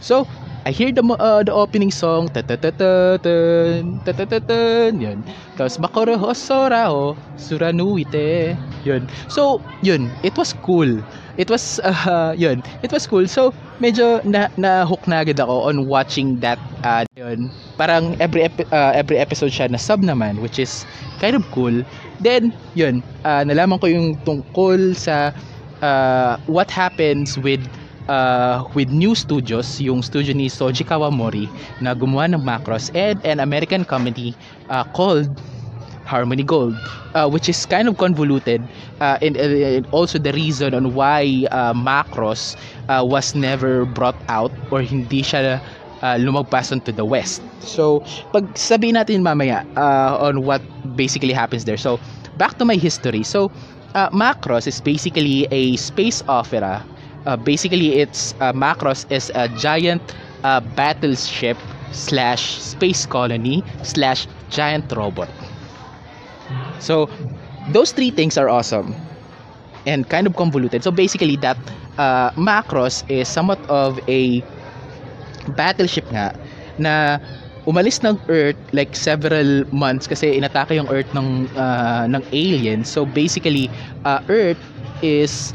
So, 0.00 0.24
I 0.66 0.74
hear 0.74 0.90
the 0.90 1.06
uh, 1.06 1.46
the 1.46 1.54
opening 1.54 1.94
song 1.94 2.26
ta 2.26 2.42
ta 2.42 2.58
ta 2.58 2.74
ta 2.74 2.90
ta 3.22 3.34
ta 4.02 4.24
ta 4.26 4.38
ta 4.42 4.60
yun 4.90 5.22
tapos 5.54 5.78
Makoro 5.78 6.18
Hosora 6.18 6.90
o 6.90 7.14
Suranuite 7.38 8.58
yun 8.82 9.06
so 9.30 9.62
yun 9.86 10.10
it 10.26 10.34
was 10.34 10.58
cool 10.66 10.90
it 11.38 11.46
was 11.46 11.78
uh, 11.86 12.34
yun 12.34 12.66
it 12.82 12.90
was 12.90 13.06
cool 13.06 13.30
so 13.30 13.54
medyo 13.80 14.20
na, 14.24 14.48
na 14.56 14.84
hook 14.84 15.04
na 15.06 15.20
agad 15.22 15.40
ako 15.40 15.68
on 15.68 15.86
watching 15.86 16.40
that 16.40 16.58
uh, 16.84 17.04
yun. 17.16 17.50
Parang 17.76 18.16
every 18.20 18.44
epi- 18.48 18.68
uh, 18.72 18.92
every 18.96 19.18
episode 19.20 19.52
siya 19.52 19.68
na 19.70 19.76
sub 19.80 20.00
naman 20.00 20.40
which 20.40 20.58
is 20.58 20.84
kind 21.20 21.36
of 21.36 21.44
cool. 21.52 21.84
Then 22.20 22.52
yun 22.74 23.04
uh, 23.24 23.44
nalaman 23.44 23.80
ko 23.80 23.86
yung 23.88 24.16
tungkol 24.24 24.96
sa 24.96 25.32
uh, 25.82 26.36
what 26.48 26.70
happens 26.72 27.36
with 27.36 27.60
uh, 28.08 28.64
with 28.74 28.88
new 28.90 29.14
studios, 29.14 29.80
yung 29.80 30.00
studio 30.02 30.32
ni 30.32 30.48
Soji 30.48 30.86
Kawamori 30.86 31.50
na 31.82 31.94
gumawa 31.94 32.30
ng 32.32 32.42
Macross 32.42 32.90
and 32.94 33.20
an 33.26 33.40
American 33.40 33.84
company 33.84 34.34
uh, 34.70 34.84
called 34.96 35.28
Harmony 36.06 36.44
Gold, 36.46 36.78
uh, 37.14 37.28
which 37.28 37.48
is 37.48 37.66
kind 37.66 37.88
of 37.88 37.98
convoluted 37.98 38.62
uh, 39.00 39.18
and, 39.20 39.36
and 39.36 39.86
also 39.90 40.18
the 40.18 40.32
reason 40.32 40.72
on 40.72 40.94
why 40.94 41.26
uh, 41.50 41.74
Macross 41.74 42.54
uh, 42.88 43.04
was 43.04 43.34
never 43.34 43.84
brought 43.84 44.18
out 44.28 44.52
or 44.70 44.82
hindi 44.82 45.22
siya 45.22 45.60
uh, 46.02 46.16
lumagpas 46.20 46.72
to 46.72 46.92
the 46.92 47.04
west. 47.04 47.42
So, 47.60 48.04
pag 48.32 48.54
sabihin 48.54 48.98
natin 48.98 49.22
mamaya 49.22 49.64
uh, 49.76 50.20
on 50.20 50.44
what 50.44 50.62
basically 50.94 51.32
happens 51.32 51.64
there. 51.64 51.78
So, 51.78 51.98
back 52.38 52.58
to 52.58 52.64
my 52.64 52.76
history. 52.76 53.22
So, 53.22 53.50
uh, 53.94 54.10
Macross 54.10 54.66
is 54.66 54.80
basically 54.80 55.48
a 55.50 55.76
space 55.76 56.22
opera 56.28 56.84
uh, 57.26 57.36
basically 57.36 57.98
it's 57.98 58.34
uh, 58.40 58.52
Macross 58.52 59.04
is 59.10 59.30
a 59.34 59.48
giant 59.58 60.14
uh, 60.44 60.60
battleship 60.78 61.58
slash 61.92 62.62
space 62.62 63.04
colony 63.04 63.62
slash 63.82 64.26
giant 64.48 64.90
robot. 64.96 65.28
So 66.78 67.10
those 67.70 67.92
three 67.92 68.10
things 68.10 68.38
are 68.38 68.48
awesome 68.48 68.94
and 69.86 70.08
kind 70.08 70.26
of 70.26 70.36
convoluted. 70.36 70.84
So 70.84 70.90
basically 70.90 71.36
that 71.36 71.58
uh, 71.98 72.30
Macross 72.36 73.02
is 73.10 73.28
somewhat 73.28 73.60
of 73.68 73.98
a 74.08 74.42
battleship 75.54 76.06
nga 76.10 76.34
na 76.78 77.18
umalis 77.66 78.02
ng 78.02 78.18
Earth 78.30 78.58
like 78.72 78.94
several 78.94 79.66
months 79.74 80.06
kasi 80.06 80.38
inatake 80.38 80.78
yung 80.78 80.88
Earth 80.88 81.10
ng 81.14 81.50
uh, 81.58 82.06
ng 82.06 82.22
aliens. 82.30 82.86
So 82.88 83.04
basically 83.06 83.70
uh, 84.06 84.22
Earth 84.30 84.60
is 85.02 85.54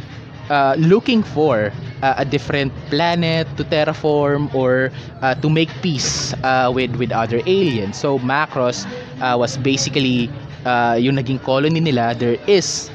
uh, 0.51 0.75
looking 0.77 1.23
for 1.23 1.71
uh, 2.03 2.15
a 2.19 2.25
different 2.25 2.71
planet 2.91 3.47
to 3.57 3.63
terraform 3.63 4.51
or 4.53 4.91
uh, 5.23 5.35
to 5.39 5.47
make 5.49 5.71
peace 5.81 6.33
uh, 6.43 6.71
with 6.73 6.95
with 6.99 7.11
other 7.15 7.39
aliens. 7.47 7.95
So 7.95 8.19
Macross 8.19 8.83
uh, 9.23 9.35
was 9.39 9.55
basically 9.55 10.27
uh, 10.67 10.99
yung 10.99 11.15
naging 11.15 11.39
colony 11.43 11.79
nila. 11.79 12.11
There 12.15 12.37
is 12.47 12.91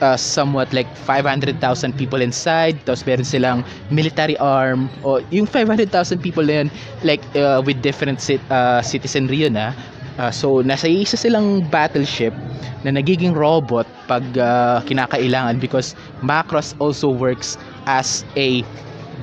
uh, 0.00 0.16
somewhat 0.16 0.72
like 0.72 0.88
500,000 0.96 1.96
people 1.96 2.20
inside 2.20 2.76
tapos 2.84 3.04
meron 3.06 3.24
silang 3.26 3.58
military 3.90 4.36
arm 4.38 4.88
o 5.04 5.20
yung 5.30 5.46
500,000 5.46 6.20
people 6.22 6.44
na 6.44 6.64
yun 6.64 6.68
like 7.02 7.22
uh, 7.36 7.60
with 7.64 7.80
different 7.82 8.20
sit, 8.20 8.40
uh, 8.50 8.80
citizenry 8.82 9.46
yun 9.48 9.56
ah 9.56 9.72
Uh, 10.16 10.32
so 10.32 10.64
nasa 10.64 10.88
isa 10.88 11.12
silang 11.12 11.60
battleship 11.68 12.32
na 12.80 12.88
nagiging 12.88 13.36
robot 13.36 13.84
pag 14.08 14.24
uh, 14.40 14.80
kinakailangan 14.88 15.60
because 15.60 15.92
Macross 16.24 16.72
also 16.80 17.12
works 17.12 17.60
as 17.84 18.24
a 18.32 18.64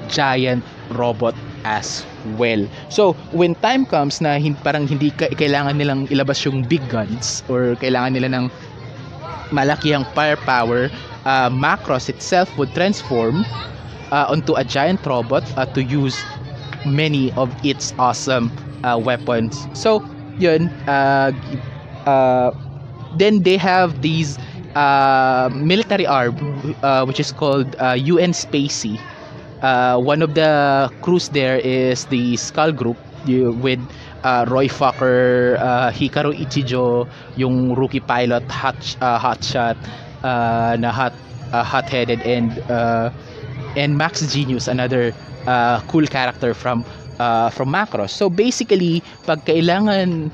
giant 0.09 0.63
robot 0.93 1.33
as 1.63 2.03
well. 2.35 2.61
So, 2.91 3.13
when 3.31 3.55
time 3.55 3.85
comes 3.87 4.19
na 4.19 4.35
hin- 4.37 4.59
parang 4.59 4.85
hindi 4.87 5.11
ka- 5.15 5.31
kailangan 5.33 5.79
nilang 5.79 6.01
ilabas 6.11 6.43
yung 6.43 6.63
big 6.67 6.83
guns 6.91 7.41
or 7.47 7.75
kailangan 7.79 8.13
nila 8.19 8.27
ng 8.29 8.45
malakihang 9.51 10.05
firepower, 10.13 10.89
uh, 11.25 11.49
Macross 11.49 12.09
itself 12.09 12.49
would 12.57 12.73
transform 12.73 13.43
uh, 14.11 14.27
onto 14.29 14.53
a 14.55 14.63
giant 14.63 15.05
robot 15.05 15.43
uh, 15.57 15.65
to 15.73 15.83
use 15.83 16.25
many 16.85 17.31
of 17.33 17.53
its 17.63 17.93
awesome 17.97 18.51
uh, 18.83 18.99
weapons. 19.01 19.67
So, 19.73 20.03
yun, 20.37 20.69
uh, 20.87 21.31
uh, 22.05 22.51
then 23.17 23.43
they 23.43 23.57
have 23.57 24.01
these 24.01 24.37
uh, 24.75 25.49
military 25.53 26.05
arm 26.05 26.75
uh, 26.83 27.05
which 27.05 27.19
is 27.19 27.31
called 27.31 27.75
uh, 27.79 27.93
UN 27.97 28.31
Spacey. 28.31 28.99
Uh, 29.61 29.97
one 29.99 30.21
of 30.21 30.33
the 30.35 30.91
crews 31.01 31.29
there 31.29 31.57
is 31.59 32.05
the 32.07 32.35
Skull 32.37 32.71
Group 32.71 32.97
with 33.25 33.79
uh, 34.23 34.45
Roy 34.47 34.67
Fokker, 34.67 35.57
uh, 35.59 35.91
Hikaru 35.91 36.33
Ichijo, 36.33 37.07
yung 37.35 37.75
rookie 37.75 37.99
pilot, 37.99 38.43
hot, 38.49 38.75
uh, 39.01 39.19
hotshot, 39.19 39.77
uh, 40.23 40.75
na 40.79 40.91
hot, 40.91 41.13
uh, 41.51 41.63
hot-headed, 41.63 42.21
and 42.23 42.57
uh, 42.71 43.11
and 43.75 43.97
Max 43.97 44.21
Genius, 44.31 44.67
another 44.67 45.13
uh, 45.47 45.81
cool 45.87 46.07
character 46.07 46.53
from 46.53 46.85
uh, 47.19 47.49
from 47.49 47.69
Macross. 47.69 48.11
So 48.11 48.29
basically, 48.29 49.03
pag 49.25 49.45
kailangan 49.45 50.31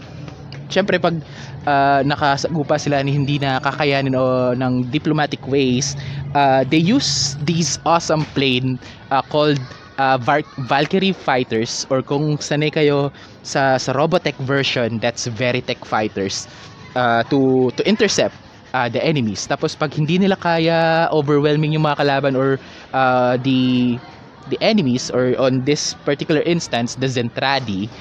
syempre 0.70 1.02
pag 1.02 1.18
uh, 1.66 2.06
nakasagupa 2.06 2.78
sila 2.78 3.02
ni 3.02 3.12
hindi 3.12 3.42
na 3.42 3.58
kakayanin 3.60 4.14
o 4.14 4.54
ng 4.54 4.88
diplomatic 4.94 5.42
ways, 5.50 5.98
uh, 6.38 6.64
they 6.70 6.80
use 6.80 7.36
these 7.44 7.82
awesome 7.84 8.24
plane 8.38 8.78
uh, 9.10 9.26
called 9.34 9.60
uh, 10.00 10.18
Val- 10.18 10.48
Valkyrie 10.72 11.14
fighters 11.14 11.86
or 11.92 12.02
kung 12.02 12.40
sanay 12.40 12.72
kayo 12.72 13.12
sa 13.44 13.76
sa 13.76 13.92
Robotech 13.92 14.40
version, 14.40 14.98
that's 15.04 15.28
Veritech 15.28 15.84
fighters 15.84 16.48
uh, 16.96 17.22
to 17.28 17.70
to 17.76 17.84
intercept 17.84 18.34
uh, 18.74 18.88
the 18.88 19.04
enemies. 19.04 19.44
Tapos 19.46 19.76
pag 19.76 19.92
hindi 19.92 20.18
nila 20.18 20.40
kaya 20.40 21.12
overwhelming 21.12 21.76
yung 21.76 21.84
mga 21.84 22.02
kalaban 22.08 22.34
or 22.40 22.58
uh, 22.96 23.36
the 23.44 24.00
the 24.48 24.58
enemies 24.64 25.12
or 25.12 25.36
on 25.38 25.62
this 25.68 25.94
particular 26.08 26.42
instance 26.48 26.96
the 26.98 27.06
Zentradi 27.06 27.92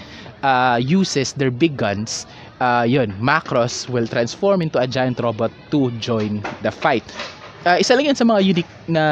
uh, 0.46 0.78
uses 0.80 1.34
their 1.36 1.50
big 1.50 1.76
guns 1.76 2.24
uh, 2.60 2.84
yun, 2.86 3.12
Macross 3.18 3.88
will 3.88 4.06
transform 4.06 4.62
into 4.62 4.78
a 4.78 4.86
giant 4.86 5.20
robot 5.20 5.50
to 5.70 5.90
join 5.98 6.42
the 6.62 6.70
fight. 6.70 7.04
Uh, 7.66 7.76
isa 7.78 7.94
lang 7.94 8.14
yan 8.14 8.16
sa 8.16 8.24
mga 8.24 8.40
unique 8.42 8.72
na 8.86 9.04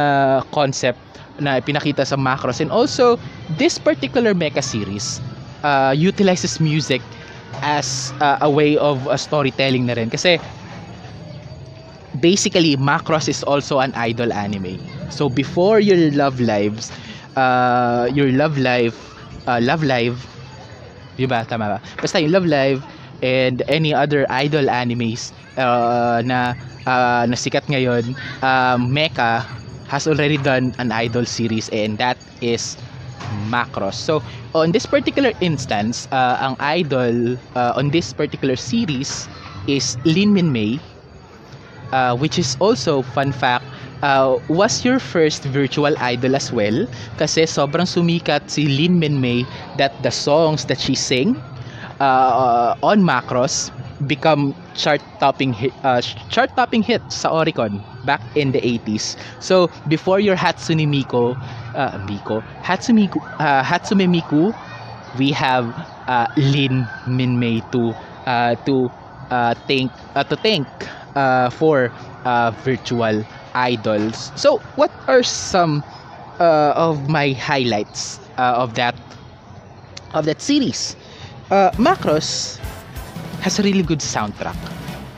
concept 0.55 0.99
na 1.41 1.61
pinakita 1.61 2.07
sa 2.07 2.17
Macross 2.17 2.61
and 2.61 2.73
also 2.73 3.19
this 3.57 3.79
particular 3.79 4.35
mecha 4.35 4.65
series 4.65 5.21
uh, 5.63 5.93
utilizes 5.97 6.61
music 6.61 7.03
as 7.63 8.13
uh, 8.21 8.39
a 8.41 8.51
way 8.51 8.77
of 8.77 9.07
uh, 9.09 9.17
storytelling 9.17 9.87
na 9.87 9.95
rin. 9.95 10.11
Kasi 10.11 10.41
basically 12.21 12.77
Macross 12.77 13.29
is 13.29 13.43
also 13.45 13.81
an 13.81 13.93
idol 13.95 14.33
anime. 14.33 14.81
So 15.13 15.29
before 15.29 15.81
your 15.81 16.11
love 16.13 16.41
lives 16.41 16.91
uh, 17.37 18.09
your 18.11 18.33
love 18.33 18.59
life 18.59 18.97
uh, 19.47 19.61
love 19.63 19.85
live 19.85 20.19
di 21.17 21.25
ba? 21.25 21.45
Tama 21.49 21.77
ba? 21.77 21.79
Basta 22.01 22.21
yung 22.21 22.33
love 22.33 22.49
live 22.49 22.81
and 23.25 23.65
any 23.73 23.97
other 23.97 24.29
idol 24.29 24.69
animes 24.69 25.33
uh, 25.57 26.21
na 26.21 26.53
uh, 26.85 27.25
na 27.25 27.37
sikat 27.37 27.65
ngayon 27.69 28.13
um, 28.45 28.81
Mecha 28.93 29.45
has 29.89 30.07
already 30.07 30.37
done 30.37 30.75
an 30.79 30.93
idol 30.93 31.25
series 31.25 31.69
and 31.71 31.99
that 31.99 32.19
is 32.41 32.77
Macross. 33.49 33.95
So, 33.95 34.23
on 34.55 34.73
this 34.73 34.87
particular 34.87 35.33
instance, 35.41 36.09
uh, 36.13 36.39
ang 36.41 36.57
idol 36.61 37.37
uh, 37.55 37.73
on 37.77 37.91
this 37.91 38.13
particular 38.13 38.57
series 38.57 39.29
is 39.67 39.97
Lin 40.05 40.33
Min 40.33 40.53
Mei, 40.53 40.79
uh, 41.93 42.17
which 42.17 42.39
is 42.39 42.57
also, 42.61 43.03
fun 43.03 43.33
fact, 43.33 43.65
uh, 44.03 44.39
was 44.49 44.85
your 44.85 44.99
first 44.99 45.45
virtual 45.45 45.97
idol 45.99 46.37
as 46.37 46.53
well 46.53 46.87
kasi 47.17 47.49
sobrang 47.49 47.89
sumikat 47.89 48.45
si 48.51 48.69
Lin 48.69 48.99
Min 48.99 49.21
Mei 49.21 49.47
that 49.81 49.95
the 50.03 50.13
songs 50.13 50.65
that 50.67 50.79
she 50.79 50.95
sing 50.95 51.37
uh, 52.01 52.77
on 52.83 53.01
Macross 53.01 53.73
become 54.07 54.53
chart-topping 54.77 55.53
hit, 55.57 55.73
uh, 55.83 56.01
chart-topping 56.29 56.85
hit 56.85 57.01
sa 57.09 57.33
Oricon 57.33 57.81
back 58.07 58.23
in 58.37 58.53
the 58.53 58.61
80s. 58.61 59.17
So, 59.41 59.69
before 59.89 60.21
your 60.21 60.37
Hatsune 60.37 60.87
Miku, 60.87 61.37
uh, 61.75 61.99
Miku, 62.07 62.43
Hatsune, 62.63 63.11
uh, 63.39 63.63
Hatsume 63.63 64.07
Miku, 64.09 64.55
we 65.19 65.33
have 65.33 65.67
uh, 66.09 66.27
Lin 66.37 66.87
Minmei 67.07 67.61
to 67.73 67.93
uh, 68.31 68.55
to 68.67 68.91
uh, 69.31 69.55
thank 69.67 69.91
uh, 70.15 70.25
to 70.25 70.37
thank 70.37 70.67
uh, 71.17 71.51
for 71.51 71.91
uh, 72.25 72.51
virtual 72.63 73.25
idols. 73.55 74.33
So, 74.37 74.59
what 74.77 74.93
are 75.09 75.23
some 75.23 75.83
uh, 76.39 76.73
of 76.77 77.09
my 77.09 77.33
highlights 77.33 78.21
uh, 78.39 78.63
of 78.63 78.75
that 78.75 78.95
of 80.15 80.25
that 80.27 80.41
series? 80.41 80.97
Uh, 81.51 81.71
Macross 81.79 82.59
has 83.41 83.59
a 83.59 83.63
really 83.63 83.83
good 83.83 84.01
soundtrack. 84.01 84.57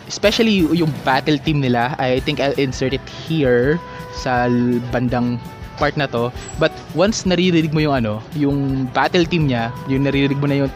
Especially 0.08 0.64
yung 0.72 0.90
battle 1.04 1.36
team 1.38 1.60
nila. 1.60 1.94
I 2.00 2.24
think 2.24 2.40
I'll 2.40 2.56
insert 2.56 2.96
it 2.96 3.04
here 3.28 3.76
sa 4.16 4.48
bandang 4.90 5.38
part 5.78 5.94
na 5.94 6.10
to. 6.10 6.34
But 6.58 6.74
once 6.98 7.22
naririnig 7.22 7.70
mo 7.70 7.80
yung 7.80 8.02
ano, 8.02 8.24
yung 8.34 8.90
battle 8.90 9.24
team 9.24 9.46
niya, 9.46 9.70
yung 9.86 10.02
naririnig 10.02 10.42
mo 10.42 10.50
na 10.50 10.66
yung 10.66 10.70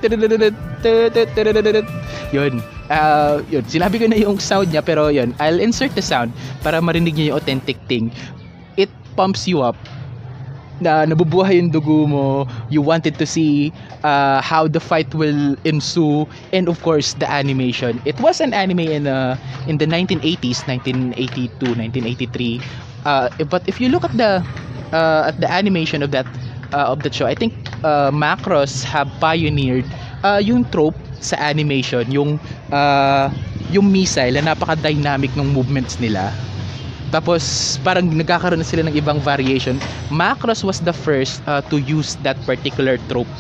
yun. 2.31 2.63
Uh, 2.93 3.43
yun, 3.51 3.65
sinabi 3.67 3.99
ko 3.99 4.07
na 4.07 4.17
yung 4.21 4.39
sound 4.39 4.71
niya 4.71 4.85
pero 4.85 5.11
yun, 5.11 5.35
I'll 5.43 5.59
insert 5.59 5.97
the 5.99 6.05
sound 6.05 6.31
para 6.63 6.79
marinig 6.79 7.19
niyo 7.19 7.35
yung 7.35 7.37
authentic 7.43 7.77
thing. 7.91 8.15
It 8.79 8.89
pumps 9.19 9.51
you 9.51 9.61
up 9.61 9.77
na 10.81 11.05
nabubuhay 11.05 11.59
yung 11.61 11.71
dugo 11.71 12.07
mo 12.09 12.47
you 12.71 12.81
wanted 12.81 13.19
to 13.19 13.27
see 13.27 13.73
uh, 14.05 14.41
how 14.41 14.67
the 14.67 14.81
fight 14.81 15.13
will 15.15 15.57
ensue 15.65 16.25
and 16.53 16.69
of 16.69 16.81
course 16.83 17.15
the 17.19 17.29
animation. 17.29 18.01
It 18.05 18.21
was 18.21 18.41
an 18.41 18.55
anime 18.55 18.81
in 18.89 19.07
uh, 19.07 19.37
in 19.67 19.79
the 19.79 19.87
1980s 19.87 20.65
1982 20.67 21.75
1983 21.77 22.61
uh, 23.05 23.29
but 23.51 23.63
if 23.69 23.81
you 23.81 23.89
look 23.89 24.05
at 24.05 24.15
the 24.17 24.45
uh, 24.93 25.29
at 25.29 25.41
the 25.41 25.51
animation 25.51 26.03
of 26.03 26.11
that 26.13 26.27
uh, 26.73 26.93
of 26.93 27.03
the 27.03 27.13
show 27.13 27.27
I 27.27 27.35
think 27.35 27.55
uh, 27.85 28.11
Macross 28.11 28.83
have 28.85 29.11
pioneered 29.21 29.87
uh, 30.23 30.41
yung 30.43 30.65
trope 30.71 30.99
sa 31.23 31.37
animation 31.39 32.11
yung 32.11 32.41
uh, 32.73 33.31
yung 33.71 33.89
missile 33.91 34.35
na 34.35 34.53
napaka-dynamic 34.55 35.33
ng 35.39 35.49
movements 35.55 35.99
nila 36.03 36.35
tapos 37.13 37.77
parang 37.85 38.09
nagkakaroon 38.09 38.59
na 38.59 38.67
sila 38.67 38.89
ng 38.89 38.97
ibang 38.97 39.21
variation. 39.21 39.77
Macross 40.11 40.65
was 40.65 40.81
the 40.81 40.93
first 40.97 41.45
uh, 41.47 41.61
to 41.71 41.77
use 41.79 42.17
that 42.25 42.37
particular 42.49 42.97
trope 43.13 43.31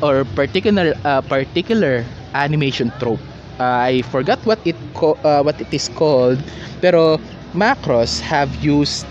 or 0.00 0.24
particular 0.38 0.94
uh, 1.04 1.20
particular 1.26 2.06
animation 2.34 2.88
trope. 3.02 3.20
Uh, 3.58 3.90
I 3.90 4.02
forgot 4.08 4.38
what 4.46 4.62
it 4.64 4.78
co- 4.94 5.18
uh, 5.26 5.42
what 5.42 5.58
it 5.60 5.68
is 5.74 5.90
called, 5.90 6.38
pero 6.80 7.18
Macross 7.52 8.22
have 8.22 8.48
used 8.62 9.04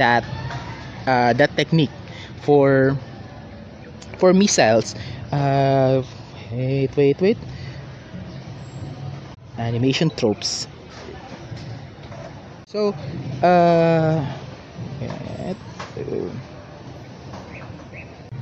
that 0.00 0.24
uh, 1.06 1.32
that 1.36 1.52
technique 1.56 1.92
for 2.42 2.96
for 4.18 4.32
missiles. 4.32 4.94
Uh, 5.32 6.02
wait, 6.52 6.90
wait, 6.96 7.20
wait. 7.20 7.38
Animation 9.58 10.10
tropes. 10.10 10.66
So, 12.66 12.94
uh, 13.42 14.24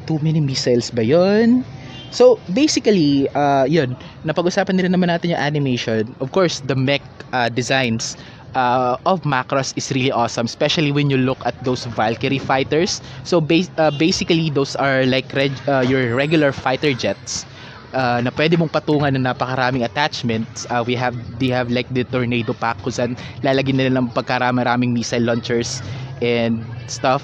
too 0.07 0.19
many 0.23 0.41
missiles 0.41 0.91
ba 0.91 1.05
yun? 1.05 1.65
So, 2.09 2.41
basically, 2.57 3.29
uh, 3.37 3.69
yun, 3.69 3.93
napag-usapan 4.25 4.81
din 4.81 4.89
naman 4.89 5.13
natin 5.13 5.37
yung 5.37 5.43
animation. 5.45 6.17
Of 6.25 6.33
course, 6.33 6.65
the 6.65 6.73
mech 6.73 7.05
uh, 7.37 7.53
designs 7.53 8.17
uh, 8.57 8.97
of 9.05 9.21
Macross 9.29 9.77
is 9.77 9.93
really 9.93 10.09
awesome, 10.09 10.49
especially 10.49 10.89
when 10.89 11.13
you 11.13 11.21
look 11.21 11.37
at 11.45 11.53
those 11.61 11.85
Valkyrie 11.85 12.41
fighters. 12.41 13.05
So, 13.29 13.45
bas- 13.45 13.69
uh, 13.77 13.93
basically, 13.93 14.49
those 14.49 14.73
are 14.81 15.05
like 15.05 15.29
reg- 15.37 15.61
uh, 15.69 15.85
your 15.85 16.17
regular 16.17 16.49
fighter 16.57 16.97
jets 16.97 17.45
uh, 17.95 18.21
na 18.23 18.31
pwede 18.35 18.57
mong 18.59 18.73
patungan 18.73 19.13
ng 19.15 19.25
napakaraming 19.25 19.85
attachments. 19.85 20.67
Uh, 20.69 20.83
we 20.85 20.95
have 20.97 21.15
they 21.39 21.49
have 21.49 21.71
like 21.71 21.89
the 21.93 22.05
tornado 22.05 22.53
pack 22.57 22.77
kung 22.83 22.93
saan 22.95 23.13
lalagyan 23.45 23.79
nila 23.81 24.01
ng 24.01 24.11
pagkarami-raming 24.13 24.93
missile 24.93 25.23
launchers 25.25 25.81
and 26.21 26.61
stuff. 26.91 27.23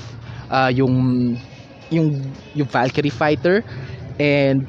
Uh, 0.52 0.70
yung 0.72 0.94
yung 1.90 2.20
yung 2.54 2.68
Valkyrie 2.68 3.12
fighter 3.12 3.64
and 4.20 4.64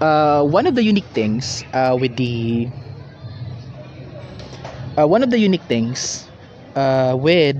uh, 0.00 0.42
one 0.42 0.66
of 0.66 0.74
the 0.74 0.82
unique 0.82 1.08
things 1.14 1.64
uh, 1.74 1.94
with 1.98 2.16
the 2.16 2.66
uh, 4.96 5.06
one 5.06 5.22
of 5.22 5.30
the 5.30 5.38
unique 5.38 5.62
things 5.68 6.28
uh, 6.74 7.14
with 7.18 7.56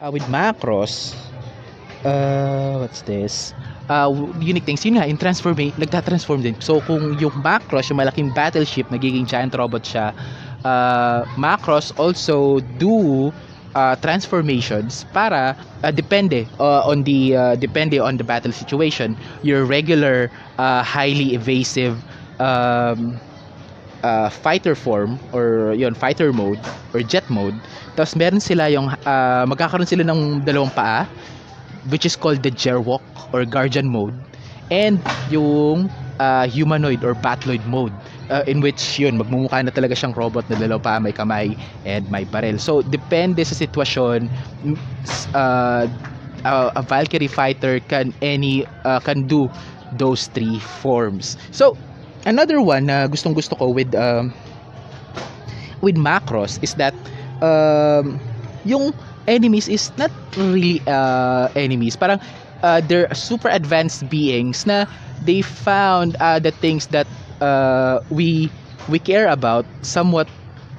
uh, 0.00 0.10
with 0.12 0.22
Macross 0.28 1.14
uh, 2.04 2.78
what's 2.78 3.02
this 3.02 3.54
uh, 3.90 4.08
unique 4.38 4.64
things. 4.64 4.86
Yun 4.86 5.02
nga 5.02 5.10
in 5.10 5.18
transform 5.18 5.58
nagta-transform 5.58 6.46
din. 6.46 6.54
So 6.62 6.78
kung 6.86 7.18
yung 7.18 7.34
Macross 7.42 7.90
yung 7.90 7.98
malaking 7.98 8.30
battleship 8.30 8.86
nagiging 8.88 9.26
giant 9.26 9.52
robot 9.58 9.82
siya 9.82 10.14
uh, 10.64 11.26
Macross 11.36 11.92
also 11.98 12.60
do 12.78 13.32
uh, 13.74 13.96
transformations 13.96 15.04
para 15.12 15.56
uh, 15.82 15.90
depende 15.90 16.46
uh, 16.58 16.86
on 16.86 17.02
the 17.04 17.36
uh, 17.36 17.54
depende 17.56 17.98
on 17.98 18.16
the 18.16 18.24
battle 18.24 18.52
situation. 18.52 19.16
Your 19.42 19.64
regular 19.64 20.30
uh, 20.58 20.82
highly 20.82 21.34
evasive 21.34 21.98
um, 22.38 23.18
uh, 24.02 24.28
fighter 24.28 24.74
form 24.74 25.18
or 25.32 25.74
yon 25.74 25.94
fighter 25.94 26.32
mode 26.32 26.60
or 26.94 27.00
jet 27.02 27.28
mode. 27.30 27.56
Tapos 27.96 28.16
meron 28.16 28.40
sila 28.40 28.70
yung 28.70 28.88
uh, 28.88 29.44
magkakaroon 29.46 29.88
sila 29.88 30.04
ng 30.06 30.44
dalawang 30.44 30.72
paa 30.72 31.06
which 31.88 32.04
is 32.04 32.16
called 32.16 32.42
the 32.42 32.50
Jerwalk 32.50 33.02
or 33.32 33.44
Guardian 33.44 33.88
mode 33.88 34.14
and 34.70 35.00
yung 35.30 35.90
uh, 36.20 36.46
humanoid 36.46 37.02
or 37.04 37.14
Batloid 37.14 37.64
mode 37.64 37.92
uh, 38.28 38.44
in 38.46 38.60
which 38.60 38.98
yun 38.98 39.18
magmumukha 39.18 39.64
na 39.64 39.72
talaga 39.72 39.96
siyang 39.96 40.14
robot 40.16 40.48
na 40.50 40.56
dalawa 40.56 40.82
pa 40.82 41.00
may 41.00 41.12
kamay 41.12 41.56
and 41.88 42.10
may 42.10 42.24
barrel 42.24 42.58
so 42.60 42.82
depende 42.82 43.40
sa 43.42 43.56
sitwasyon 43.56 44.28
uh, 45.34 45.88
uh, 46.44 46.70
a 46.76 46.82
Valkyrie 46.82 47.28
fighter 47.28 47.80
can 47.80 48.12
any 48.22 48.64
uh, 48.84 49.00
can 49.00 49.26
do 49.26 49.50
those 49.92 50.26
three 50.28 50.58
forms. 50.58 51.36
So 51.50 51.76
another 52.26 52.60
one 52.60 52.86
na 52.86 53.06
gustong 53.08 53.34
gusto 53.34 53.56
ko 53.56 53.70
with 53.70 53.94
um, 53.94 54.32
with 55.82 55.96
Macross 55.96 56.60
is 56.62 56.74
that 56.76 56.94
um, 57.42 58.20
yung 58.64 58.92
enemies 59.26 59.68
is 59.68 59.90
not 59.96 60.10
really 60.36 60.80
uh, 60.86 61.48
enemies 61.56 61.96
parang 61.96 62.18
uh, 62.62 62.80
they're 62.80 63.08
super 63.14 63.48
advanced 63.48 64.08
beings 64.08 64.66
na 64.66 64.84
they 65.20 65.42
found 65.42 66.16
uh, 66.20 66.38
the 66.38 66.50
things 66.50 66.86
that 66.88 67.06
uh, 67.40 68.00
we 68.10 68.50
we 68.88 68.98
care 68.98 69.28
about 69.28 69.66
somewhat 69.82 70.28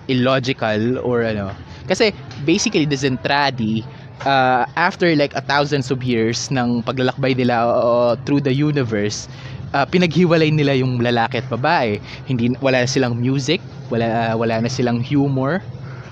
illogical 0.09 0.99
or 1.05 1.23
ano 1.23 1.55
kasi 1.87 2.11
basically 2.43 2.85
the 2.85 2.97
Zentradi 2.97 3.85
uh, 4.25 4.65
after 4.75 5.13
like 5.15 5.33
a 5.35 5.41
thousands 5.41 5.91
of 5.91 6.03
years 6.03 6.49
ng 6.51 6.83
paglalakbay 6.83 7.35
nila 7.37 7.67
uh, 7.69 8.13
through 8.25 8.41
the 8.41 8.53
universe 8.53 9.27
uh, 9.73 9.85
pinaghiwalay 9.85 10.51
nila 10.51 10.75
yung 10.77 10.99
lalaki 10.99 11.39
at 11.41 11.47
babae. 11.49 11.99
Hindi 12.27 12.53
wala 12.61 12.83
na 12.83 12.89
silang 12.89 13.15
music, 13.19 13.61
wala 13.91 14.31
uh, 14.31 14.35
wala 14.37 14.61
na 14.61 14.69
silang 14.71 14.99
humor, 14.99 15.63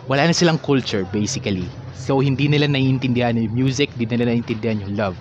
wala 0.07 0.27
na 0.27 0.33
silang 0.35 0.59
culture 0.59 1.05
basically. 1.09 1.67
So 1.99 2.23
hindi 2.23 2.47
nila 2.47 2.71
naiintindihan 2.71 3.35
yung 3.35 3.51
music, 3.51 3.91
hindi 3.99 4.15
nila 4.15 4.31
naiintindihan 4.31 4.79
yung 4.87 4.95
love. 4.95 5.17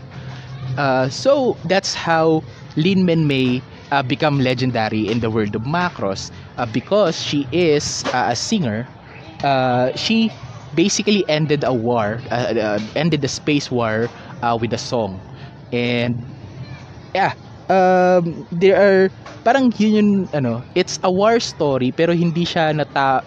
Uh, 0.78 1.08
so 1.10 1.58
that's 1.66 1.94
how 1.94 2.42
Lin 2.76 3.04
Men 3.04 3.26
May 3.26 3.62
uh, 3.90 4.02
become 4.02 4.38
legendary 4.38 5.10
in 5.10 5.18
the 5.20 5.30
world 5.30 5.54
of 5.56 5.62
Macross 5.66 6.30
uh, 6.56 6.66
because 6.66 7.18
she 7.18 7.48
is 7.50 8.04
uh, 8.14 8.30
a 8.30 8.36
singer. 8.36 8.86
Uh, 9.42 9.90
she 9.96 10.30
basically 10.74 11.26
ended 11.28 11.64
a 11.64 11.74
war, 11.74 12.22
uh, 12.30 12.54
uh, 12.54 12.78
ended 12.94 13.22
the 13.22 13.28
space 13.28 13.70
war 13.70 14.10
uh, 14.42 14.56
with 14.60 14.72
a 14.72 14.78
song. 14.78 15.20
And 15.72 16.22
yeah, 17.14 17.34
um, 17.68 18.46
there 18.52 18.76
are 18.78 19.10
parang 19.44 19.72
yun 19.78 19.92
yung 19.94 20.10
ano, 20.32 20.62
it's 20.74 20.98
a 21.02 21.10
war 21.10 21.40
story 21.40 21.90
pero 21.92 22.12
hindi 22.12 22.44
siya 22.44 22.74
nata 22.76 23.24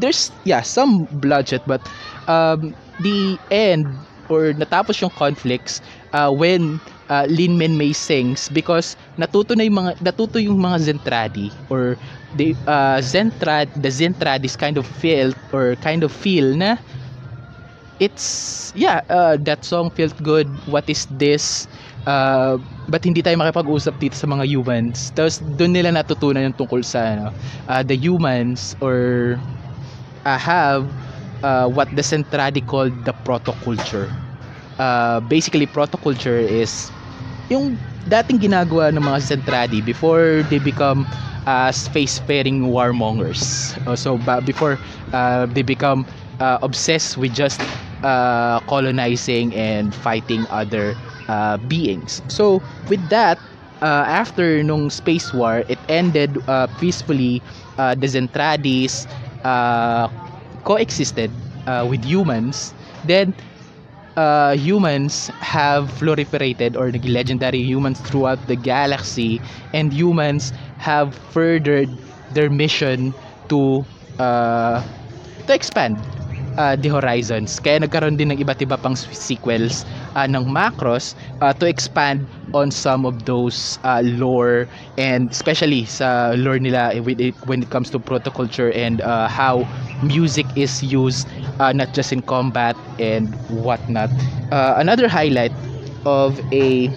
there's 0.00 0.32
yeah, 0.44 0.62
some 0.62 1.06
bloodshed 1.22 1.62
but 1.66 1.82
um, 2.26 2.74
the 3.00 3.38
end 3.50 3.86
or 4.28 4.52
natapos 4.52 5.00
yung 5.00 5.10
conflicts 5.16 5.80
uh, 6.12 6.30
when 6.30 6.80
uh, 7.08 7.26
Lin 7.28 7.56
May 7.56 7.92
sings 7.92 8.48
because 8.48 8.96
natuto 9.16 9.56
na 9.56 9.64
yung 9.64 9.80
mga 9.80 9.92
natuto 10.04 10.36
yung 10.36 10.60
mga 10.60 10.78
Zentradi 10.84 11.48
or 11.72 11.96
the 12.36 12.52
uh, 12.68 13.00
Zentrad 13.00 13.72
the 13.80 13.88
Zentradis 13.88 14.56
kind 14.56 14.76
of 14.76 14.86
feel 14.86 15.32
or 15.52 15.74
kind 15.80 16.04
of 16.04 16.12
feel 16.12 16.54
na 16.54 16.76
it's 17.98 18.70
yeah 18.78 19.02
uh, 19.10 19.34
that 19.42 19.64
song 19.64 19.90
felt 19.90 20.14
good 20.22 20.46
what 20.68 20.86
is 20.88 21.06
this? 21.18 21.66
Uh, 22.08 22.56
but 22.88 23.04
hindi 23.04 23.20
tayo 23.20 23.36
makipag-usap 23.36 23.92
dito 24.00 24.16
sa 24.16 24.24
mga 24.24 24.48
humans. 24.48 25.12
Tapos 25.12 25.44
doon 25.60 25.76
nila 25.76 25.92
natutunan 25.92 26.40
yung 26.40 26.56
tungkol 26.56 26.80
sa 26.80 27.04
ano, 27.04 27.26
uh, 27.68 27.84
the 27.84 27.92
humans 27.92 28.72
or 28.80 29.36
uh, 30.24 30.40
have 30.40 30.88
uh, 31.42 31.68
what 31.68 31.88
the 31.94 32.02
Zentradi 32.02 32.64
called 32.64 33.04
the 33.04 33.12
protoculture 33.24 34.10
uh, 34.78 35.20
basically 35.20 35.66
protoculture 35.66 36.38
is 36.40 36.92
yung 37.48 37.78
dating 38.08 38.38
ginagawa 38.40 38.92
ng 38.92 39.02
mga 39.02 39.18
Zentradi 39.24 39.80
before 39.84 40.42
they 40.48 40.58
become 40.58 41.06
uh, 41.46 41.70
spacefaring 41.72 42.68
warmongers. 42.68 43.74
Uh, 43.86 43.96
so 43.96 44.18
before 44.44 44.78
uh, 45.12 45.46
they 45.46 45.62
become 45.62 46.06
uh, 46.40 46.58
obsessed 46.62 47.16
with 47.16 47.32
just 47.34 47.62
uh, 48.02 48.60
colonizing 48.68 49.54
and 49.54 49.94
fighting 49.94 50.46
other 50.50 50.96
uh, 51.28 51.56
beings. 51.56 52.22
So 52.28 52.62
with 52.88 53.08
that, 53.08 53.38
uh, 53.82 54.04
after 54.06 54.62
nung 54.62 54.90
space 54.90 55.32
war, 55.32 55.64
it 55.68 55.78
ended 55.88 56.38
uh, 56.48 56.66
peacefully. 56.78 57.42
Uh, 57.78 57.94
the 57.94 58.06
Zentradis 58.06 59.06
uh, 59.44 60.08
coexisted 60.68 61.32
uh, 61.66 61.86
with 61.88 62.04
humans. 62.04 62.74
Then 63.08 63.32
uh, 64.16 64.56
humans 64.56 65.28
have 65.40 65.90
proliferated 65.98 66.76
or 66.76 66.90
naging 66.90 67.12
legendary 67.12 67.62
humans 67.62 68.00
throughout 68.00 68.46
the 68.46 68.56
galaxy 68.56 69.40
and 69.72 69.92
humans 69.92 70.52
have 70.78 71.14
furthered 71.32 71.88
their 72.32 72.50
mission 72.50 73.14
to 73.48 73.84
uh, 74.18 74.82
to 75.46 75.54
expand 75.54 75.96
uh, 76.58 76.76
the 76.76 76.88
horizons. 76.90 77.58
Kaya 77.60 77.80
nagkaroon 77.80 78.18
din 78.18 78.32
ng 78.34 78.40
iba't 78.42 78.60
iba 78.60 78.76
pang 78.76 78.96
sequels 78.98 79.86
uh, 80.18 80.26
ng 80.28 80.44
Macross 80.50 81.14
uh, 81.40 81.52
to 81.56 81.64
expand 81.70 82.26
on 82.52 82.70
some 82.70 83.06
of 83.06 83.24
those 83.24 83.78
uh, 83.84 84.02
lore 84.04 84.66
and 84.98 85.30
especially 85.30 85.84
sa 85.86 86.34
lore 86.36 86.58
nila 86.58 86.92
with 87.00 87.20
it, 87.20 87.34
when 87.46 87.62
it 87.62 87.70
comes 87.70 87.88
to 87.90 87.98
protoculture 88.02 88.74
and 88.74 89.00
uh, 89.00 89.28
how 89.28 89.64
music 90.02 90.46
is 90.56 90.82
used 90.82 91.28
uh, 91.58 91.72
not 91.72 91.92
just 91.92 92.12
in 92.12 92.22
combat 92.22 92.76
and 92.98 93.34
whatnot. 93.48 94.10
Uh, 94.50 94.74
another 94.78 95.08
highlight 95.08 95.52
of 96.04 96.40
a 96.52 96.90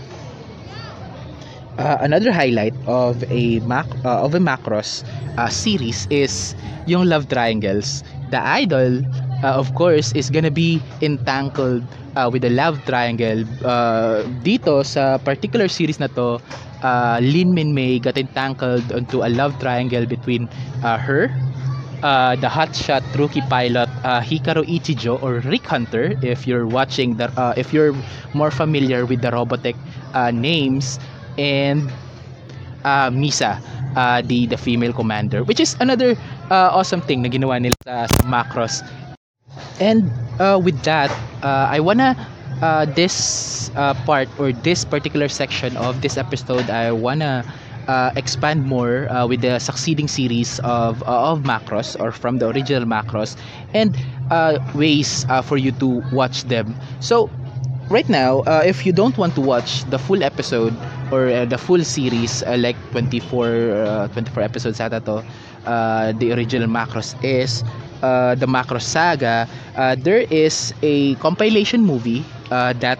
uh, 1.78 1.98
another 2.02 2.32
highlight 2.32 2.76
of 2.86 3.24
a 3.30 3.60
mac 3.62 3.88
uh, 4.06 4.24
of 4.24 4.34
a 4.36 4.40
Macross 4.40 5.04
uh, 5.38 5.50
series 5.50 6.08
is 6.10 6.56
yung 6.86 7.08
love 7.08 7.28
triangles. 7.28 8.04
The 8.30 8.40
idol, 8.42 9.04
uh, 9.44 9.56
of 9.60 9.74
course, 9.74 10.12
is 10.14 10.30
gonna 10.30 10.52
be 10.52 10.84
entangled 11.02 11.84
uh, 12.16 12.30
with 12.32 12.42
the 12.44 12.50
love 12.50 12.84
triangle. 12.86 13.44
Uh, 13.64 14.24
dito 14.44 14.86
sa 14.86 15.18
particular 15.18 15.68
series 15.68 16.00
na 16.00 16.08
to, 16.16 16.40
uh, 16.84 17.20
Lin 17.22 17.54
Min 17.54 17.74
Mei 17.74 18.00
got 18.00 18.18
entangled 18.18 18.92
onto 18.92 19.24
a 19.24 19.30
love 19.30 19.58
triangle 19.60 20.06
between 20.06 20.50
uh, 20.84 20.98
her, 20.98 21.32
uh, 22.04 22.36
the 22.36 22.48
hotshot 22.48 23.04
rookie 23.18 23.42
pilot 23.50 23.90
uh, 24.04 24.22
Hikaru 24.22 24.64
Ichijo 24.66 25.22
or 25.22 25.40
Rick 25.46 25.66
Hunter 25.68 26.14
if 26.22 26.48
you're 26.48 26.68
watching 26.68 27.16
the 27.18 27.30
uh, 27.40 27.54
if 27.58 27.74
you're 27.74 27.94
more 28.34 28.52
familiar 28.52 29.06
with 29.06 29.22
the 29.22 29.32
Robotech 29.32 29.76
uh, 30.14 30.32
names 30.32 31.00
and 31.38 31.90
uh, 32.84 33.10
Misa 33.10 33.60
uh, 33.96 34.22
the 34.22 34.46
the 34.48 34.58
female 34.58 34.94
commander 34.94 35.44
which 35.44 35.60
is 35.60 35.76
another 35.80 36.16
uh, 36.50 36.70
awesome 36.74 37.02
thing 37.02 37.22
na 37.22 37.30
ginawa 37.30 37.60
nila 37.62 37.76
sa, 37.86 38.06
sa 38.08 38.22
Macross. 38.28 38.82
And 39.80 40.10
uh, 40.40 40.60
with 40.62 40.82
that 40.84 41.10
uh, 41.44 41.68
I 41.70 41.80
wanna 41.80 42.16
uh, 42.62 42.86
this 42.86 43.70
uh, 43.76 43.94
part 44.06 44.30
or 44.40 44.52
this 44.54 44.86
particular 44.86 45.28
section 45.28 45.76
of 45.78 46.02
this 46.02 46.18
episode 46.18 46.70
I 46.70 46.92
wanna 46.92 47.44
uh, 47.88 48.12
expand 48.16 48.64
more 48.66 49.10
uh, 49.12 49.26
with 49.28 49.42
the 49.42 49.60
succeeding 49.60 50.08
series 50.08 50.60
of 50.64 51.02
uh, 51.04 51.32
of 51.32 51.42
macros 51.44 51.96
or 52.00 52.12
from 52.12 52.38
the 52.40 52.48
original 52.48 52.86
macros 52.86 53.36
and 53.74 53.98
uh, 54.30 54.58
ways 54.74 55.26
uh, 55.30 55.42
for 55.42 55.58
you 55.58 55.72
to 55.72 56.02
watch 56.12 56.44
them. 56.44 56.78
So 57.00 57.30
right 57.90 58.08
now 58.10 58.40
uh, 58.48 58.64
if 58.66 58.86
you 58.86 58.94
don't 58.94 59.18
want 59.18 59.36
to 59.36 59.42
watch 59.42 59.84
the 59.86 60.00
full 60.00 60.24
episode 60.24 60.74
or 61.12 61.46
the 61.46 61.58
full 61.58 61.84
series 61.84 62.44
like 62.58 62.78
24 62.92 63.48
uh, 63.72 64.08
24 64.10 64.44
episodes 64.44 64.80
ata 64.80 65.00
to 65.02 65.24
the 66.20 66.32
original 66.32 66.68
macros 66.68 67.14
is 67.24 67.64
the 68.02 68.48
macros 68.48 68.84
saga 68.88 69.48
there 70.00 70.26
is 70.32 70.74
a 70.82 71.16
compilation 71.16 71.82
movie 71.84 72.24
that 72.50 73.00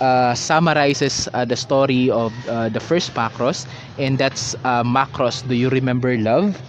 uh, 0.00 0.34
summarizes 0.34 1.28
uh, 1.34 1.44
the 1.44 1.56
story 1.56 2.10
of 2.10 2.32
uh, 2.48 2.68
the 2.68 2.80
first 2.80 3.14
Macross 3.14 3.66
and 3.98 4.18
that's 4.18 4.54
uh, 4.64 4.82
Macross 4.82 5.46
Do 5.46 5.54
You 5.54 5.68
Remember 5.70 6.16
Love? 6.18 6.62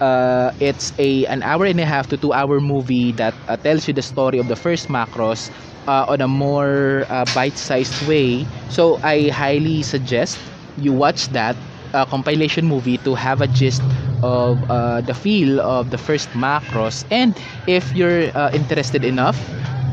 Uh, 0.00 0.50
it's 0.60 0.92
a 0.98 1.24
an 1.26 1.42
hour 1.42 1.64
and 1.64 1.80
a 1.80 1.86
half 1.86 2.08
to 2.08 2.16
two 2.18 2.32
hour 2.32 2.60
movie 2.60 3.12
that 3.12 3.34
uh, 3.48 3.56
tells 3.56 3.86
you 3.86 3.94
the 3.94 4.02
story 4.02 4.38
of 4.38 4.48
the 4.48 4.56
first 4.56 4.88
Macross 4.88 5.50
uh, 5.86 6.04
on 6.08 6.20
a 6.20 6.28
more 6.28 7.06
uh, 7.08 7.24
bite-sized 7.24 8.00
way. 8.00 8.46
So 8.68 8.98
I 9.02 9.28
highly 9.30 9.82
suggest 9.82 10.40
you 10.76 10.92
watch 10.92 11.28
that 11.30 11.56
uh, 11.94 12.04
compilation 12.06 12.66
movie 12.66 12.98
to 12.98 13.14
have 13.14 13.40
a 13.40 13.46
gist 13.48 13.84
of 14.22 14.64
uh, 14.68 15.00
the 15.00 15.14
feel 15.14 15.60
of 15.60 15.90
the 15.90 15.98
first 15.98 16.32
Macross. 16.32 17.04
And 17.10 17.38
if 17.66 17.94
you're 17.94 18.30
uh, 18.34 18.50
interested 18.52 19.04
enough 19.04 19.38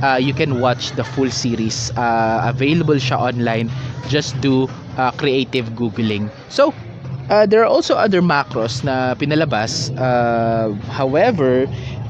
uh, 0.02 0.18
you 0.22 0.34
can 0.34 0.60
watch 0.60 0.92
the 0.94 1.04
full 1.04 1.30
series 1.32 1.92
uh, 1.98 2.42
available 2.46 2.98
siya 3.00 3.18
online. 3.20 3.72
Just 4.08 4.40
do 4.42 4.68
uh, 4.98 5.12
creative 5.16 5.74
googling. 5.78 6.32
So 6.50 6.74
uh, 7.30 7.46
there 7.46 7.62
are 7.62 7.70
also 7.70 7.96
other 7.96 8.22
macros 8.22 8.84
na 8.84 9.16
pinalabas. 9.16 9.92
Uh, 9.98 10.74
however 10.92 11.68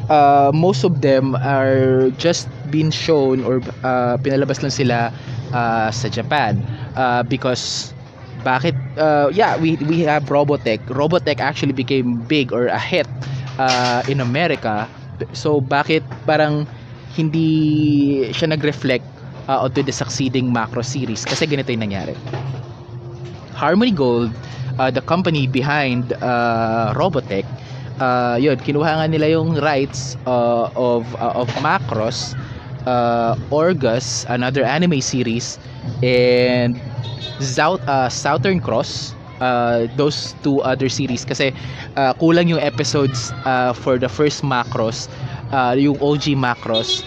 uh, 0.10 0.52
most 0.54 0.84
of 0.84 1.02
them 1.02 1.36
are 1.36 2.10
just 2.18 2.50
been 2.70 2.92
shown 2.92 3.44
or 3.44 3.62
uh, 3.84 4.18
pinalabas 4.22 4.62
lang 4.64 4.72
sila 4.74 5.12
uh, 5.54 5.90
sa 5.92 6.08
Japan. 6.10 6.64
Uh, 6.96 7.24
because 7.24 7.94
bakit 8.42 8.74
uh, 8.98 9.30
yeah 9.32 9.56
we 9.58 9.78
we 9.86 10.02
have 10.02 10.26
Robotech. 10.32 10.82
Robotech 10.90 11.40
actually 11.40 11.74
became 11.76 12.24
big 12.26 12.52
or 12.54 12.68
a 12.68 12.80
hit 12.80 13.08
uh, 13.60 14.02
in 14.08 14.20
America. 14.22 14.90
So 15.34 15.62
bakit 15.62 16.02
parang 16.26 16.66
hindi 17.16 17.50
siya 18.32 18.56
nag-reflect 18.56 19.06
uh, 19.48 19.64
onto 19.66 19.84
the 19.84 19.92
succeeding 19.92 20.52
macro 20.52 20.82
series 20.82 21.24
kasi 21.28 21.46
ganito 21.48 21.72
yung 21.72 21.84
nangyari. 21.92 22.16
Harmony 23.54 23.92
Gold 23.92 24.32
uh, 24.80 24.90
the 24.90 25.02
company 25.04 25.46
behind 25.46 26.14
uh, 26.24 26.94
Robotech 26.96 27.46
uh, 28.00 28.38
yun 28.40 28.58
kinuha 28.58 29.04
nga 29.04 29.08
nila 29.08 29.36
yung 29.36 29.60
rights 29.60 30.18
uh, 30.26 30.72
of 30.74 31.06
uh, 31.20 31.36
of 31.36 31.52
Macross 31.60 32.34
uh, 32.88 33.36
Orgus 33.52 34.26
another 34.32 34.64
anime 34.64 35.02
series 35.02 35.60
and 36.02 36.80
South, 37.42 37.82
uh, 37.90 38.10
Southern 38.10 38.62
Cross 38.62 39.14
uh, 39.42 39.88
those 39.98 40.38
two 40.46 40.62
other 40.62 40.88
series. 40.88 41.26
Kasi 41.26 41.52
uh, 41.98 42.14
kulang 42.22 42.48
yung 42.48 42.62
episodes 42.62 43.34
uh, 43.44 43.74
for 43.74 43.98
the 43.98 44.08
first 44.08 44.46
Macross 44.46 45.10
uh, 45.52 45.76
yung 45.78 46.00
OG 46.00 46.34
Macross 46.36 47.04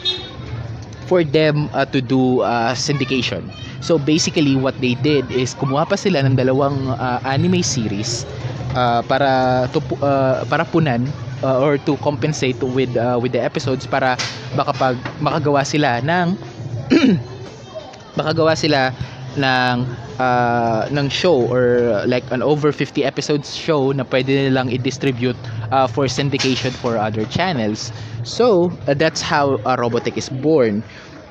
for 1.04 1.24
them 1.24 1.68
uh, 1.76 1.85
to 1.85 2.00
do 2.00 2.40
uh, 2.40 2.72
syndication. 2.72 3.44
So 3.85 4.00
basically 4.00 4.57
what 4.57 4.76
they 4.80 4.96
did 4.96 5.28
is 5.28 5.52
kumuha 5.52 5.85
pa 5.85 5.96
sila 6.00 6.24
ng 6.24 6.40
dalawang 6.40 6.96
uh, 6.96 7.20
anime 7.28 7.61
series 7.61 8.24
uh, 8.72 9.04
para 9.04 9.64
to, 9.76 9.80
uh, 10.00 10.48
para 10.48 10.64
punan 10.64 11.04
uh, 11.44 11.61
or 11.61 11.76
to 11.85 12.00
compensate 12.00 12.57
with 12.72 12.96
uh, 12.96 13.20
with 13.20 13.37
the 13.37 13.42
episodes 13.44 13.85
para 13.85 14.16
makapag 14.57 14.96
makagawa 15.20 15.61
sila 15.68 16.00
ng 16.00 16.33
makagawa 18.18 18.57
sila 18.57 18.88
ng 19.37 19.85
uh, 20.18 20.88
ng 20.90 21.09
show 21.09 21.46
or 21.50 22.03
like 22.07 22.24
an 22.31 22.42
over 22.42 22.72
50 22.72 23.05
episodes 23.05 23.55
show 23.57 23.92
na 23.92 24.05
pwede 24.05 24.31
nilang 24.50 24.72
i-distribute 24.72 25.37
uh, 25.70 25.87
for 25.87 26.07
syndication 26.07 26.70
for 26.70 26.96
other 26.96 27.24
channels. 27.27 27.92
So, 28.22 28.72
uh, 28.88 28.94
that's 28.94 29.20
how 29.20 29.61
uh, 29.64 29.77
Robotech 29.77 30.16
is 30.16 30.29
born. 30.29 30.83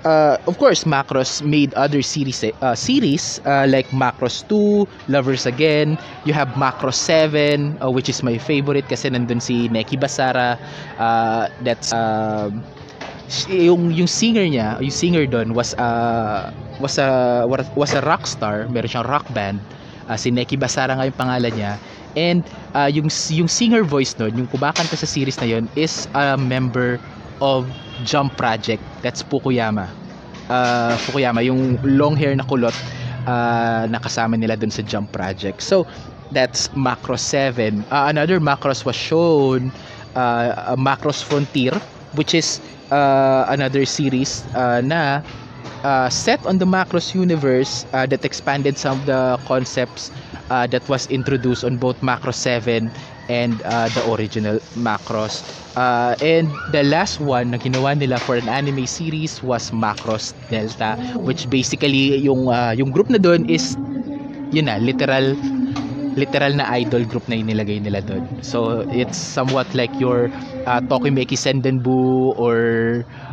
Uh, 0.03 0.37
of 0.47 0.57
course, 0.57 0.83
Macross 0.83 1.41
made 1.41 1.73
other 1.75 2.01
series 2.01 2.43
uh, 2.43 2.75
series 2.75 3.39
uh, 3.47 3.65
like 3.69 3.87
Macross 3.95 4.43
2, 4.51 4.87
Lovers 5.07 5.45
Again. 5.45 5.97
You 6.25 6.33
have 6.33 6.49
Macross 6.59 6.95
7, 6.99 7.79
uh, 7.81 7.89
which 7.89 8.09
is 8.09 8.21
my 8.21 8.37
favorite 8.37 8.87
kasi 8.91 9.09
nandun 9.09 9.41
si 9.41 9.69
Neki 9.71 9.95
Basara. 9.95 10.59
Uh, 10.99 11.47
that's 11.63 11.93
uh, 11.93 12.51
yung 13.49 13.89
yung 13.93 14.09
singer 14.09 14.45
niya, 14.45 14.77
yung 14.79 14.93
singer 14.93 15.25
doon 15.25 15.53
was 15.53 15.73
uh, 15.75 16.53
was 16.79 16.97
a 16.97 17.43
was 17.49 17.91
a 17.93 18.01
rock 18.05 18.25
star, 18.27 18.67
meron 18.69 18.89
siyang 18.89 19.07
rock 19.07 19.25
band. 19.33 19.59
Uh, 20.09 20.19
si 20.19 20.29
Neki 20.29 20.59
Basara 20.59 20.93
nga 20.99 21.07
yung 21.07 21.15
pangalan 21.15 21.53
niya. 21.55 21.73
And 22.13 22.45
uh, 22.77 22.91
yung 22.91 23.09
yung 23.33 23.49
singer 23.49 23.81
voice 23.81 24.13
doon, 24.13 24.37
yung 24.37 24.49
kumakanta 24.51 24.93
sa 24.93 25.07
series 25.07 25.39
na 25.41 25.47
yon 25.49 25.65
is 25.73 26.05
a 26.13 26.37
member 26.37 26.99
of 27.41 27.65
Jump 28.05 28.37
Project. 28.37 28.83
That's 29.01 29.23
Fukuyama. 29.23 29.89
Uh, 30.51 30.93
Fukuyama, 31.07 31.41
yung 31.41 31.79
long 31.81 32.13
hair 32.19 32.35
na 32.35 32.43
kulot 32.45 32.75
uh, 33.25 33.87
nakasama 33.87 34.37
nila 34.37 34.59
doon 34.59 34.71
sa 34.71 34.83
Jump 34.83 35.11
Project. 35.15 35.63
So, 35.63 35.87
that's 36.31 36.67
Macross 36.75 37.23
7. 37.23 37.83
Uh, 37.89 38.05
another 38.09 38.39
Macross 38.39 38.85
was 38.85 38.95
shown, 38.95 39.71
uh, 40.15 40.75
Macross 40.75 41.23
Frontier, 41.23 41.73
which 42.15 42.33
is 42.33 42.59
uh, 42.93 43.49
another 43.49 43.85
series 43.89 44.45
uh, 44.53 44.81
na 44.85 45.25
uh, 45.83 46.09
set 46.09 46.39
on 46.45 46.57
the 46.61 46.65
Macross 46.65 47.13
universe 47.17 47.85
uh, 47.93 48.05
that 48.05 48.23
expanded 48.23 48.77
some 48.77 49.01
of 49.01 49.05
the 49.05 49.39
concepts 49.49 50.11
uh, 50.49 50.67
that 50.67 50.85
was 50.87 51.09
introduced 51.09 51.63
on 51.65 51.77
both 51.77 51.99
Macross 52.01 52.37
7 52.37 52.91
and 53.29 53.61
uh, 53.63 53.89
the 53.89 54.03
original 54.13 54.59
Macross. 54.77 55.41
Uh, 55.75 56.15
and 56.21 56.47
the 56.71 56.83
last 56.83 57.19
one 57.19 57.49
na 57.49 57.57
ginawa 57.57 57.97
nila 57.97 58.21
for 58.21 58.37
an 58.37 58.45
anime 58.47 58.85
series 58.85 59.41
was 59.41 59.71
Macross 59.73 60.37
Delta 60.53 60.93
which 61.17 61.49
basically 61.49 62.21
yung 62.21 62.45
uh, 62.45 62.77
yung 62.77 62.93
group 62.93 63.09
na 63.09 63.17
doon 63.17 63.49
is 63.49 63.73
yun 64.53 64.69
na 64.69 64.77
literal 64.77 65.33
literal 66.15 66.53
na 66.53 66.69
idol 66.77 67.03
group 67.05 67.25
na 67.29 67.39
inilagay 67.39 67.81
nila 67.81 68.01
doon. 68.05 68.25
So 68.45 68.85
it's 68.89 69.17
somewhat 69.17 69.69
like 69.73 69.91
your 69.97 70.29
uh, 70.65 70.79
Tokimeki 70.81 71.37
Sendenbu 71.37 72.37
or 72.37 72.57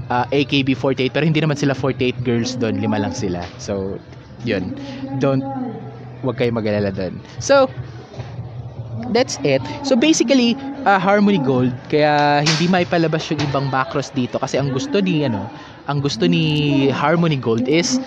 uh, 0.08 0.24
AKB48 0.32 1.12
pero 1.12 1.24
hindi 1.24 1.40
naman 1.40 1.56
sila 1.56 1.76
48 1.76 2.24
girls 2.24 2.56
doon, 2.56 2.80
lima 2.80 3.00
lang 3.00 3.12
sila. 3.12 3.44
So 3.60 4.00
yun. 4.44 4.76
Don't 5.20 5.44
wag 6.24 6.36
kayo 6.40 6.52
mag-alala 6.52 6.92
doon. 6.92 7.20
So 7.40 7.68
that's 9.12 9.40
it. 9.42 9.60
So 9.82 9.96
basically, 9.96 10.56
uh, 10.84 11.00
Harmony 11.00 11.40
Gold, 11.40 11.72
kaya 11.88 12.44
hindi 12.44 12.68
may 12.68 12.84
palabas 12.84 13.24
yung 13.32 13.40
ibang 13.40 13.68
macros 13.72 14.12
dito 14.12 14.36
kasi 14.38 14.60
ang 14.60 14.70
gusto 14.72 15.00
ni 15.00 15.24
ano, 15.24 15.48
ang 15.88 16.00
gusto 16.00 16.28
ni 16.28 16.88
Harmony 16.92 17.36
Gold 17.36 17.66
is 17.66 17.98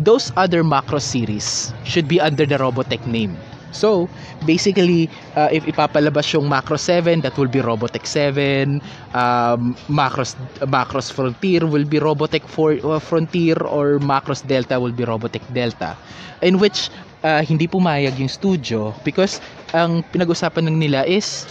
those 0.00 0.32
other 0.36 0.64
macro 0.64 0.98
series 0.98 1.72
should 1.84 2.08
be 2.08 2.20
under 2.20 2.46
the 2.48 2.56
Robotech 2.56 3.04
name. 3.06 3.36
So, 3.70 4.10
basically, 4.46 5.06
uh, 5.38 5.48
if 5.52 5.62
ipapalabas 5.62 6.34
yung 6.34 6.50
Macro 6.50 6.74
7, 6.74 7.22
that 7.22 7.38
will 7.38 7.46
be 7.46 7.62
Robotech 7.62 8.02
7. 8.02 8.82
Um, 9.14 9.78
Macros, 9.86 10.34
Macros 10.66 11.10
Frontier 11.12 11.66
will 11.66 11.86
be 11.86 12.02
Robotech 12.02 12.42
for, 12.50 12.74
uh, 12.82 12.98
Frontier 12.98 13.54
or 13.62 14.02
Macros 14.02 14.42
Delta 14.42 14.80
will 14.82 14.90
be 14.90 15.06
Robotech 15.06 15.46
Delta. 15.54 15.94
In 16.42 16.58
which, 16.58 16.90
uh, 17.22 17.46
hindi 17.46 17.70
pumayag 17.70 18.18
yung 18.18 18.32
studio 18.32 18.90
because 19.06 19.38
ang 19.70 20.02
pinag-usapan 20.10 20.66
ng 20.66 20.76
nila 20.80 21.06
is 21.06 21.46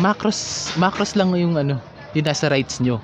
Macros, 0.00 0.72
Macros 0.80 1.18
lang 1.20 1.36
yung 1.36 1.58
ano, 1.58 1.76
yung 2.16 2.24
nasa 2.24 2.48
rights 2.48 2.80
nyo. 2.80 3.02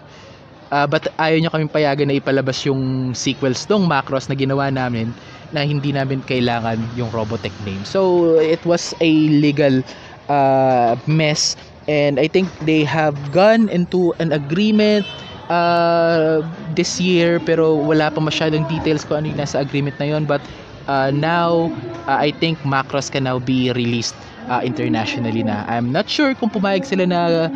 Uh, 0.73 0.89
but 0.89 1.09
ayaw 1.21 1.41
nyo 1.41 1.51
kaming 1.53 1.73
payagan 1.73 2.09
na 2.09 2.17
ipalabas 2.17 2.65
yung 2.65 3.13
sequels 3.13 3.69
tong 3.69 3.85
Macross 3.85 4.29
na 4.29 4.37
ginawa 4.37 4.73
namin 4.73 5.13
na 5.53 5.63
hindi 5.63 5.93
namin 5.93 6.25
kailangan 6.25 6.81
yung 6.99 7.13
Robotech 7.13 7.55
name. 7.63 7.85
So, 7.87 8.35
it 8.41 8.65
was 8.67 8.97
a 8.99 9.11
legal 9.29 9.85
uh, 10.29 10.97
mess 11.07 11.55
and 11.89 12.19
I 12.19 12.29
think 12.29 12.49
they 12.65 12.85
have 12.85 13.15
gone 13.33 13.69
into 13.69 14.17
an 14.19 14.33
agreement 14.33 15.05
uh, 15.53 16.41
this 16.73 17.01
year 17.01 17.41
pero 17.41 17.77
wala 17.77 18.09
pa 18.09 18.21
masyadong 18.21 18.65
details 18.69 19.05
kung 19.05 19.25
ano 19.25 19.27
yung 19.33 19.41
nasa 19.41 19.61
agreement 19.61 19.97
na 20.01 20.17
yon 20.17 20.25
but 20.25 20.41
uh, 20.89 21.13
now 21.13 21.69
uh, 22.09 22.19
I 22.19 22.33
think 22.41 22.61
Macross 22.65 23.13
can 23.13 23.29
now 23.29 23.37
be 23.37 23.69
released 23.77 24.17
uh, 24.49 24.61
internationally 24.65 25.43
na. 25.43 25.65
I'm 25.69 25.93
not 25.93 26.09
sure 26.09 26.35
kung 26.35 26.51
pumayag 26.51 26.85
sila 26.85 27.05
na 27.07 27.49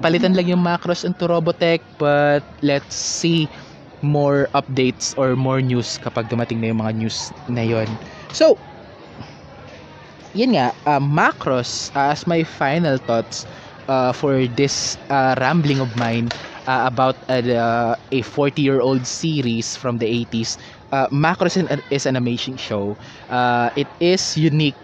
palitan 0.00 0.36
lang 0.36 0.48
yung 0.48 0.62
Macross 0.62 1.04
into 1.04 1.28
Robotech 1.28 1.80
but 1.98 2.44
let's 2.60 2.94
see 2.96 3.48
more 4.04 4.52
updates 4.52 5.16
or 5.16 5.32
more 5.34 5.64
news 5.64 5.96
kapag 6.04 6.28
dumating 6.28 6.60
na 6.60 6.68
yung 6.72 6.80
mga 6.84 6.92
news 7.00 7.32
na 7.48 7.64
yon. 7.64 7.88
So, 8.36 8.60
yun 10.36 10.58
nga, 10.58 10.76
uh, 10.84 11.00
Macross 11.00 11.88
uh, 11.96 12.12
as 12.12 12.26
my 12.28 12.44
final 12.44 12.98
thoughts 12.98 13.48
uh, 13.88 14.12
for 14.12 14.44
this 14.58 14.98
uh, 15.08 15.34
rambling 15.40 15.80
of 15.80 15.88
mine 15.96 16.28
uh, 16.66 16.84
about 16.84 17.16
uh, 17.28 17.96
a 18.12 18.20
40-year-old 18.20 19.06
series 19.06 19.76
from 19.76 19.98
the 19.98 20.06
80s. 20.26 20.58
Uh, 20.92 21.08
Macross 21.08 21.56
is 21.90 22.06
an 22.06 22.16
amazing 22.16 22.56
show. 22.56 22.96
Uh, 23.30 23.70
it 23.76 23.88
is 24.00 24.36
unique 24.36 24.76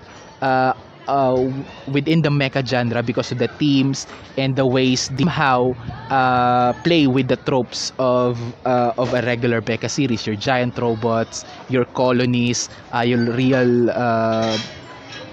uh, 0.43 0.73
uh, 1.09 1.37
within 1.91 2.23
the 2.23 2.31
mecha 2.31 2.65
genre 2.67 3.03
because 3.03 3.31
of 3.33 3.39
the 3.39 3.49
themes 3.59 4.07
and 4.37 4.57
the 4.57 4.67
ways 4.67 5.09
they 5.15 5.25
how 5.25 5.75
uh, 6.11 6.73
play 6.85 7.07
with 7.07 7.29
the 7.29 7.37
tropes 7.37 7.93
of 7.99 8.39
uh, 8.67 8.93
of 8.99 9.13
a 9.15 9.23
regular 9.23 9.61
mecha 9.63 9.91
series. 9.91 10.27
Your 10.27 10.37
giant 10.37 10.79
robots 10.79 11.45
your 11.69 11.85
colonies 11.85 12.69
uh, 12.95 13.01
your 13.01 13.21
real 13.33 13.91
uh, 13.91 14.59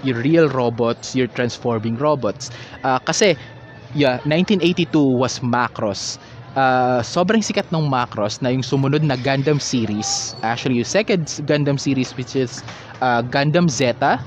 your 0.02 0.16
real 0.22 0.48
robots 0.48 1.14
your 1.14 1.26
transforming 1.28 1.96
robots. 1.96 2.50
Uh, 2.84 2.98
kasi 3.00 3.36
yeah 3.94 4.20
1982 4.24 4.98
was 4.98 5.40
Macross. 5.40 6.18
Uh, 6.58 6.98
sobrang 7.06 7.38
sikat 7.38 7.70
ng 7.70 7.86
Macross 7.86 8.42
na 8.42 8.50
yung 8.50 8.66
sumunod 8.66 9.04
na 9.06 9.14
Gundam 9.14 9.62
series. 9.62 10.34
Actually 10.42 10.82
yung 10.82 10.88
second 10.88 11.26
Gundam 11.46 11.78
series 11.78 12.10
which 12.18 12.34
is 12.34 12.62
uh, 13.00 13.22
Gundam 13.22 13.70
Zeta 13.70 14.18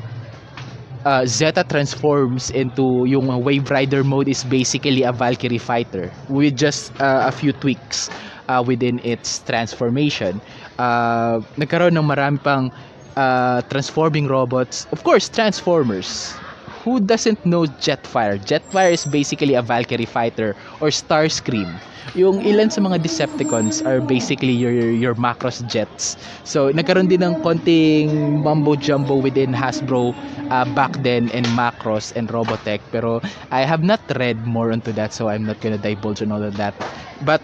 uh, 1.05 1.25
Zeta 1.25 1.63
transforms 1.63 2.49
into 2.51 3.05
yung 3.05 3.27
Wave 3.43 3.69
Rider 3.69 4.03
mode 4.03 4.27
is 4.27 4.43
basically 4.43 5.03
a 5.03 5.11
Valkyrie 5.11 5.57
fighter 5.61 6.11
with 6.29 6.57
just 6.57 6.91
uh, 7.01 7.25
a 7.27 7.31
few 7.31 7.53
tweaks 7.53 8.09
uh, 8.47 8.63
within 8.65 8.99
its 9.03 9.39
transformation. 9.43 10.41
Uh, 10.77 11.41
nagkaroon 11.57 11.95
ng 11.97 12.05
marami 12.05 12.37
pang 12.41 12.71
uh, 13.15 13.61
transforming 13.69 14.27
robots. 14.27 14.87
Of 14.91 15.03
course, 15.03 15.29
Transformers. 15.29 16.35
Who 16.83 16.99
doesn't 16.99 17.45
know 17.45 17.65
Jetfire? 17.79 18.41
Jetfire 18.41 18.91
is 18.91 19.05
basically 19.05 19.53
a 19.53 19.61
Valkyrie 19.61 20.05
fighter 20.09 20.55
or 20.81 20.89
Starscream 20.89 21.79
yung 22.17 22.41
ilan 22.43 22.67
sa 22.71 22.81
mga 22.81 22.99
Decepticons 23.05 23.85
are 23.85 24.01
basically 24.01 24.51
your 24.51 24.73
your 24.73 25.15
Macross 25.15 25.63
jets. 25.69 26.17
So 26.43 26.73
nagkaroon 26.73 27.07
din 27.07 27.23
ng 27.23 27.39
konting 27.45 28.41
mumbo 28.43 28.75
jumbo 28.75 29.15
within 29.15 29.53
Hasbro 29.55 30.11
uh, 30.51 30.65
back 30.75 30.91
then 31.05 31.31
and 31.31 31.45
Macross 31.55 32.11
and 32.17 32.27
Robotech 32.27 32.81
pero 32.91 33.21
I 33.53 33.63
have 33.63 33.85
not 33.85 34.01
read 34.19 34.43
more 34.43 34.73
into 34.73 34.91
that 34.97 35.13
so 35.13 35.29
I'm 35.29 35.45
not 35.45 35.61
gonna 35.61 35.79
divulge 35.79 36.21
on 36.21 36.33
all 36.33 36.43
of 36.43 36.57
that. 36.57 36.75
But 37.23 37.39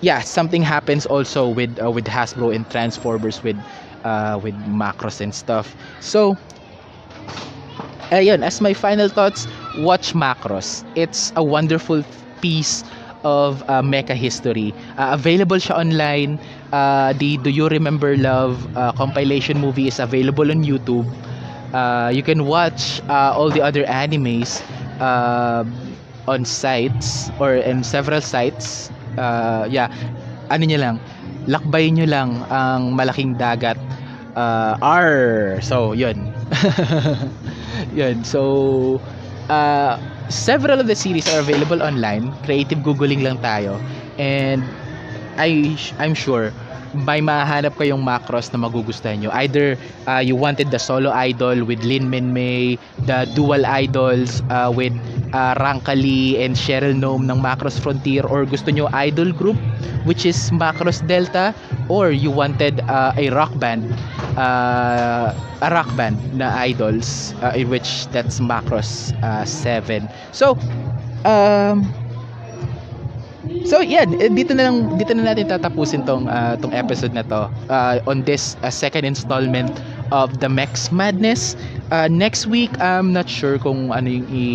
yeah, 0.00 0.22
something 0.22 0.62
happens 0.62 1.04
also 1.04 1.48
with 1.48 1.76
uh, 1.82 1.90
with 1.90 2.06
Hasbro 2.06 2.54
and 2.54 2.64
Transformers 2.70 3.42
with 3.42 3.58
uh, 4.06 4.40
with 4.40 4.54
Macross 4.64 5.20
and 5.20 5.34
stuff. 5.34 5.74
So 6.00 6.38
ayun, 8.10 8.42
as 8.42 8.60
my 8.60 8.72
final 8.74 9.08
thoughts, 9.08 9.46
watch 9.74 10.12
Macross. 10.14 10.84
It's 10.94 11.32
a 11.36 11.42
wonderful 11.44 12.04
piece 12.40 12.84
of 13.24 13.62
uh, 13.68 13.82
mecha 13.82 14.14
history. 14.14 14.74
Uh, 14.96 15.10
available 15.18 15.56
siya 15.58 15.76
online. 15.78 16.38
Uh, 16.72 17.12
the 17.16 17.36
Do 17.38 17.50
You 17.50 17.68
Remember 17.68 18.16
Love 18.16 18.66
uh, 18.76 18.92
compilation 18.92 19.58
movie 19.58 19.88
is 19.88 19.98
available 19.98 20.50
on 20.50 20.62
YouTube. 20.62 21.08
Uh, 21.72 22.10
you 22.14 22.22
can 22.22 22.44
watch 22.46 23.00
uh, 23.08 23.32
all 23.36 23.50
the 23.50 23.60
other 23.60 23.84
animes 23.84 24.62
uh, 25.00 25.64
on 26.26 26.44
sites 26.44 27.30
or 27.38 27.56
in 27.56 27.82
several 27.82 28.20
sites. 28.20 28.90
Uh, 29.18 29.66
yeah, 29.68 29.88
ano 30.50 30.64
niya 30.64 30.80
lang, 30.80 30.96
lakbayin 31.48 31.98
nyo 31.98 32.06
lang 32.08 32.30
ang 32.48 32.94
malaking 32.94 33.36
dagat. 33.36 33.76
Uh, 34.36 34.78
R. 34.80 35.58
So, 35.60 35.92
yun. 35.92 36.30
yun. 37.94 38.24
So, 38.24 39.00
uh, 39.48 39.98
several 40.28 40.80
of 40.80 40.86
the 40.86 40.96
series 40.96 41.28
are 41.28 41.40
available 41.40 41.82
online. 41.82 42.32
Creative 42.44 42.78
Googling 42.78 43.22
lang 43.22 43.38
tayo. 43.38 43.80
And 44.18 44.62
I, 45.38 45.76
I'm 45.98 46.14
sure 46.14 46.52
may 46.96 47.20
mahanap 47.20 47.76
kayong 47.76 48.00
macros 48.00 48.48
na 48.52 48.58
magugustuhan 48.64 49.20
nyo. 49.20 49.30
Either 49.36 49.76
uh, 50.08 50.22
you 50.24 50.32
wanted 50.32 50.72
the 50.72 50.80
solo 50.80 51.12
idol 51.12 51.64
with 51.64 51.84
Lin 51.84 52.08
Min 52.08 52.32
May, 52.32 52.80
the 53.04 53.28
dual 53.36 53.66
idols 53.66 54.40
uh, 54.48 54.72
with 54.72 54.94
uh, 55.32 55.54
Rankali 55.60 56.40
and 56.40 56.56
Cheryl 56.56 56.96
Nome 56.96 57.28
ng 57.28 57.38
Macros 57.40 57.76
Frontier 57.76 58.24
or 58.24 58.48
gusto 58.48 58.72
nyo 58.72 58.88
idol 58.92 59.32
group 59.32 59.56
which 60.08 60.24
is 60.24 60.36
Macros 60.50 61.04
Delta 61.04 61.52
or 61.88 62.10
you 62.10 62.30
wanted 62.32 62.80
uh, 62.88 63.12
a 63.16 63.28
rock 63.30 63.52
band 63.60 63.84
uh, 64.38 65.34
a 65.60 65.68
rock 65.74 65.90
band 65.98 66.22
na 66.38 66.54
idols 66.62 67.34
uh, 67.42 67.50
in 67.58 67.68
which 67.68 68.06
that's 68.14 68.38
Macros 68.38 69.10
uh, 69.26 69.44
7. 69.44 70.06
So 70.30 70.54
um 71.26 71.90
So 73.64 73.84
yan, 73.84 74.16
dito 74.32 74.56
na 74.56 74.68
lang 74.68 74.96
dito 74.96 75.12
na 75.12 75.32
natin 75.32 75.48
tatapusin 75.48 76.04
tong 76.04 76.24
uh, 76.28 76.56
tong 76.60 76.72
episode 76.72 77.12
na 77.12 77.24
to 77.28 77.48
uh, 77.68 78.00
on 78.08 78.24
this 78.24 78.56
uh, 78.64 78.72
second 78.72 79.04
installment 79.04 79.68
of 80.10 80.40
the 80.40 80.48
Mex 80.48 80.90
Madness. 80.92 81.54
Uh, 81.92 82.08
next 82.08 82.48
week, 82.48 82.72
I'm 82.80 83.12
not 83.12 83.28
sure 83.28 83.60
kung 83.60 83.92
ano 83.92 84.08
yung 84.08 84.28
i 84.32 84.46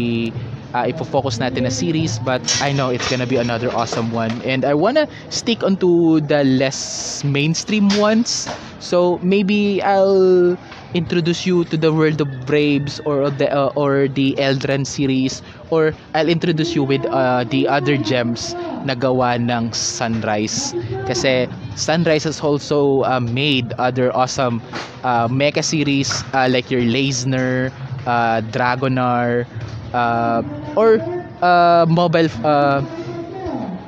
uh, 0.73 0.86
ipo-focus 0.89 1.39
natin 1.39 1.63
na 1.65 1.71
series 1.73 2.19
but 2.19 2.41
I 2.62 2.73
know 2.73 2.89
it's 2.89 3.07
gonna 3.09 3.27
be 3.29 3.38
another 3.38 3.69
awesome 3.73 4.12
one. 4.12 4.41
And 4.43 4.65
I 4.65 4.73
wanna 4.73 5.07
stick 5.29 5.63
onto 5.63 6.19
the 6.21 6.43
less 6.43 7.23
mainstream 7.23 7.89
ones. 7.97 8.49
So 8.79 9.17
maybe 9.23 9.81
I'll 9.81 10.57
introduce 10.93 11.45
you 11.45 11.63
to 11.65 11.77
the 11.77 11.91
world 11.93 12.21
of 12.21 12.29
Braves 12.45 12.99
or 13.05 13.29
the 13.31 13.49
uh, 13.49 13.71
or 13.75 14.07
the 14.07 14.36
Eldran 14.38 14.86
series 14.86 15.41
or 15.71 15.93
I'll 16.13 16.29
introduce 16.29 16.75
you 16.75 16.83
with 16.83 17.05
uh, 17.07 17.45
the 17.45 17.67
other 17.67 17.97
gems 17.97 18.53
na 18.86 18.93
gawa 18.93 19.39
ng 19.39 19.71
Sunrise. 19.73 20.75
Kasi 21.07 21.47
Sunrise 21.75 22.25
has 22.25 22.41
also 22.41 23.03
uh, 23.07 23.19
made 23.19 23.73
other 23.79 24.13
awesome 24.15 24.62
uh, 25.03 25.27
mecha 25.27 25.63
series 25.63 26.23
uh, 26.33 26.47
like 26.49 26.69
your 26.69 26.81
Leisner, 26.83 27.71
uh, 28.05 28.41
Dragonar 28.51 29.47
uh, 29.93 30.41
or 30.75 30.99
uh, 31.41 31.86
mobile 31.89 32.29
uh, 32.43 32.81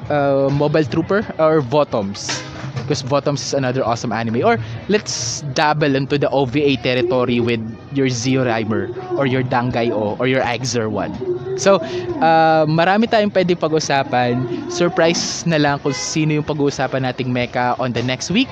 uh, 0.10 0.50
mobile 0.52 0.86
trooper 0.86 1.26
or 1.40 1.62
Votoms 1.62 2.46
because 2.86 3.02
Bottoms 3.02 3.42
is 3.42 3.54
another 3.54 3.84
awesome 3.84 4.14
anime. 4.14 4.46
Or 4.46 4.62
let's 4.88 5.42
dabble 5.58 5.98
into 5.98 6.18
the 6.18 6.30
OVA 6.30 6.78
territory 6.78 7.42
with 7.42 7.60
your 7.98 8.10
Zio 8.10 8.46
Rhymer 8.46 8.94
or 9.18 9.26
your 9.26 9.42
Dangay 9.42 9.90
O 9.90 10.16
or 10.22 10.28
your 10.28 10.42
Exer 10.42 10.90
one. 10.90 11.12
So, 11.58 11.82
uh, 12.22 12.70
marami 12.70 13.10
tayong 13.10 13.34
pwede 13.34 13.58
pag-usapan. 13.58 14.70
Surprise 14.70 15.44
na 15.50 15.58
lang 15.58 15.82
kung 15.82 15.98
sino 15.98 16.38
yung 16.38 16.46
pag-uusapan 16.46 17.10
nating 17.10 17.34
mecha 17.34 17.74
on 17.82 17.92
the 17.92 18.06
next 18.06 18.30
week. 18.30 18.52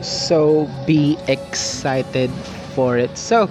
So, 0.00 0.64
be 0.88 1.20
excited 1.28 2.32
for 2.72 2.96
it. 2.96 3.12
So, 3.18 3.46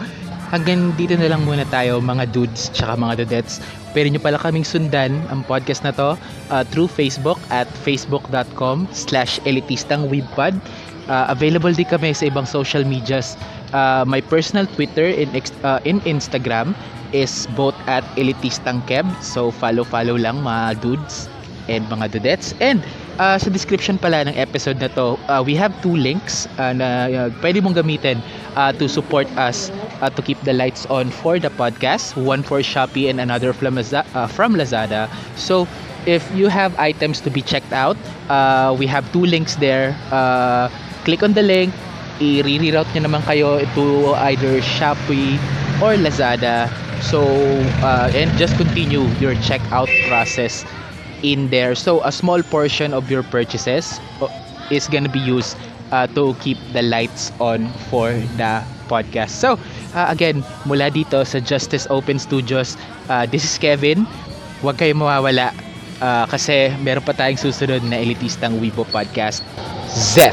hanggang 0.49 0.93
dito 0.97 1.17
na 1.17 1.29
lang 1.29 1.45
muna 1.45 1.65
tayo 1.69 2.01
mga 2.01 2.33
dudes 2.33 2.73
tsaka 2.73 2.97
mga 2.97 3.25
dudettes. 3.25 3.61
Pwede 3.93 4.09
nyo 4.09 4.21
pala 4.21 4.41
kaming 4.41 4.65
sundan 4.65 5.21
ang 5.29 5.45
podcast 5.45 5.85
na 5.85 5.93
to 5.93 6.17
uh, 6.49 6.63
through 6.73 6.89
Facebook 6.89 7.37
at 7.53 7.69
facebook.com 7.85 8.89
slash 8.89 9.37
elitistangwebpod. 9.45 10.57
Uh, 11.05 11.25
available 11.29 11.71
din 11.71 11.85
kami 11.85 12.09
sa 12.11 12.27
ibang 12.27 12.49
social 12.49 12.81
medias. 12.81 13.37
Uh, 13.69 14.01
my 14.05 14.17
personal 14.19 14.65
Twitter 14.73 15.05
in, 15.05 15.29
uh, 15.61 15.77
in 15.85 16.01
Instagram 16.09 16.73
is 17.13 17.45
both 17.53 17.77
at 17.85 18.01
elitistangkeb. 18.17 19.05
So 19.21 19.53
follow-follow 19.53 20.17
lang 20.17 20.41
mga 20.41 20.81
dudes 20.81 21.29
and 21.69 21.85
mga 21.87 22.17
dudettes. 22.17 22.57
And 22.57 22.81
uh, 23.19 23.37
sa 23.37 23.49
description 23.49 23.97
pala 23.97 24.25
ng 24.25 24.35
episode 24.37 24.79
na 24.81 24.89
to, 24.93 25.19
uh, 25.29 25.41
we 25.43 25.53
have 25.53 25.73
two 25.81 25.93
links 25.93 26.47
uh, 26.57 26.73
na 26.73 27.09
uh, 27.09 27.29
pwede 27.43 27.61
mong 27.61 27.75
gamitin 27.77 28.21
uh, 28.55 28.71
to 28.73 28.87
support 28.89 29.27
us 29.37 29.69
uh, 30.01 30.09
to 30.09 30.21
keep 30.21 30.39
the 30.47 30.53
lights 30.53 30.85
on 30.87 31.09
for 31.09 31.37
the 31.37 31.49
podcast. 31.53 32.15
One 32.17 32.41
for 32.41 32.61
Shopee 32.61 33.09
and 33.09 33.19
another 33.21 33.53
from, 33.53 33.75
Lazada, 33.75 34.05
uh, 34.15 34.27
from 34.27 34.55
Lazada. 34.55 35.09
So, 35.35 35.67
if 36.05 36.23
you 36.35 36.47
have 36.47 36.75
items 36.79 37.21
to 37.21 37.29
be 37.29 37.41
checked 37.41 37.73
out, 37.73 37.97
uh, 38.29 38.75
we 38.77 38.87
have 38.87 39.05
two 39.13 39.25
links 39.25 39.55
there. 39.55 39.95
Uh, 40.11 40.69
click 41.05 41.23
on 41.23 41.33
the 41.33 41.43
link, 41.43 41.73
i-reroute 42.21 42.87
nyo 42.95 43.09
naman 43.09 43.21
kayo 43.25 43.61
to 43.75 44.13
either 44.29 44.61
Shopee 44.61 45.37
or 45.81 45.95
Lazada. 45.95 46.69
So, 47.03 47.19
uh, 47.83 48.07
and 48.15 48.31
just 48.39 48.55
continue 48.55 49.03
your 49.19 49.35
checkout 49.43 49.91
process 50.07 50.63
in 51.23 51.49
there. 51.49 51.73
So, 51.75 52.03
a 52.03 52.11
small 52.11 52.43
portion 52.43 52.93
of 52.93 53.09
your 53.09 53.23
purchases 53.23 53.99
uh, 54.21 54.27
is 54.69 54.87
gonna 54.87 55.09
be 55.09 55.23
used 55.23 55.57
uh, 55.91 56.07
to 56.13 56.35
keep 56.43 56.57
the 56.73 56.83
lights 56.83 57.31
on 57.39 57.71
for 57.89 58.13
the 58.37 58.61
podcast. 58.91 59.33
So, 59.33 59.57
uh, 59.95 60.07
again, 60.11 60.43
mula 60.67 60.91
dito 60.91 61.23
sa 61.25 61.39
Justice 61.39 61.87
Open 61.89 62.19
Studios, 62.19 62.75
uh, 63.09 63.25
this 63.25 63.47
is 63.47 63.55
Kevin. 63.57 64.05
Huwag 64.61 64.77
kayong 64.79 65.01
mawawala 65.01 65.51
uh, 66.03 66.25
kasi 66.27 66.71
meron 66.83 67.03
pa 67.03 67.15
tayong 67.15 67.39
susunod 67.39 67.83
na 67.87 67.99
elitistang 67.99 68.59
Weibo 68.59 68.83
podcast. 68.91 69.43
Z! 69.93 70.31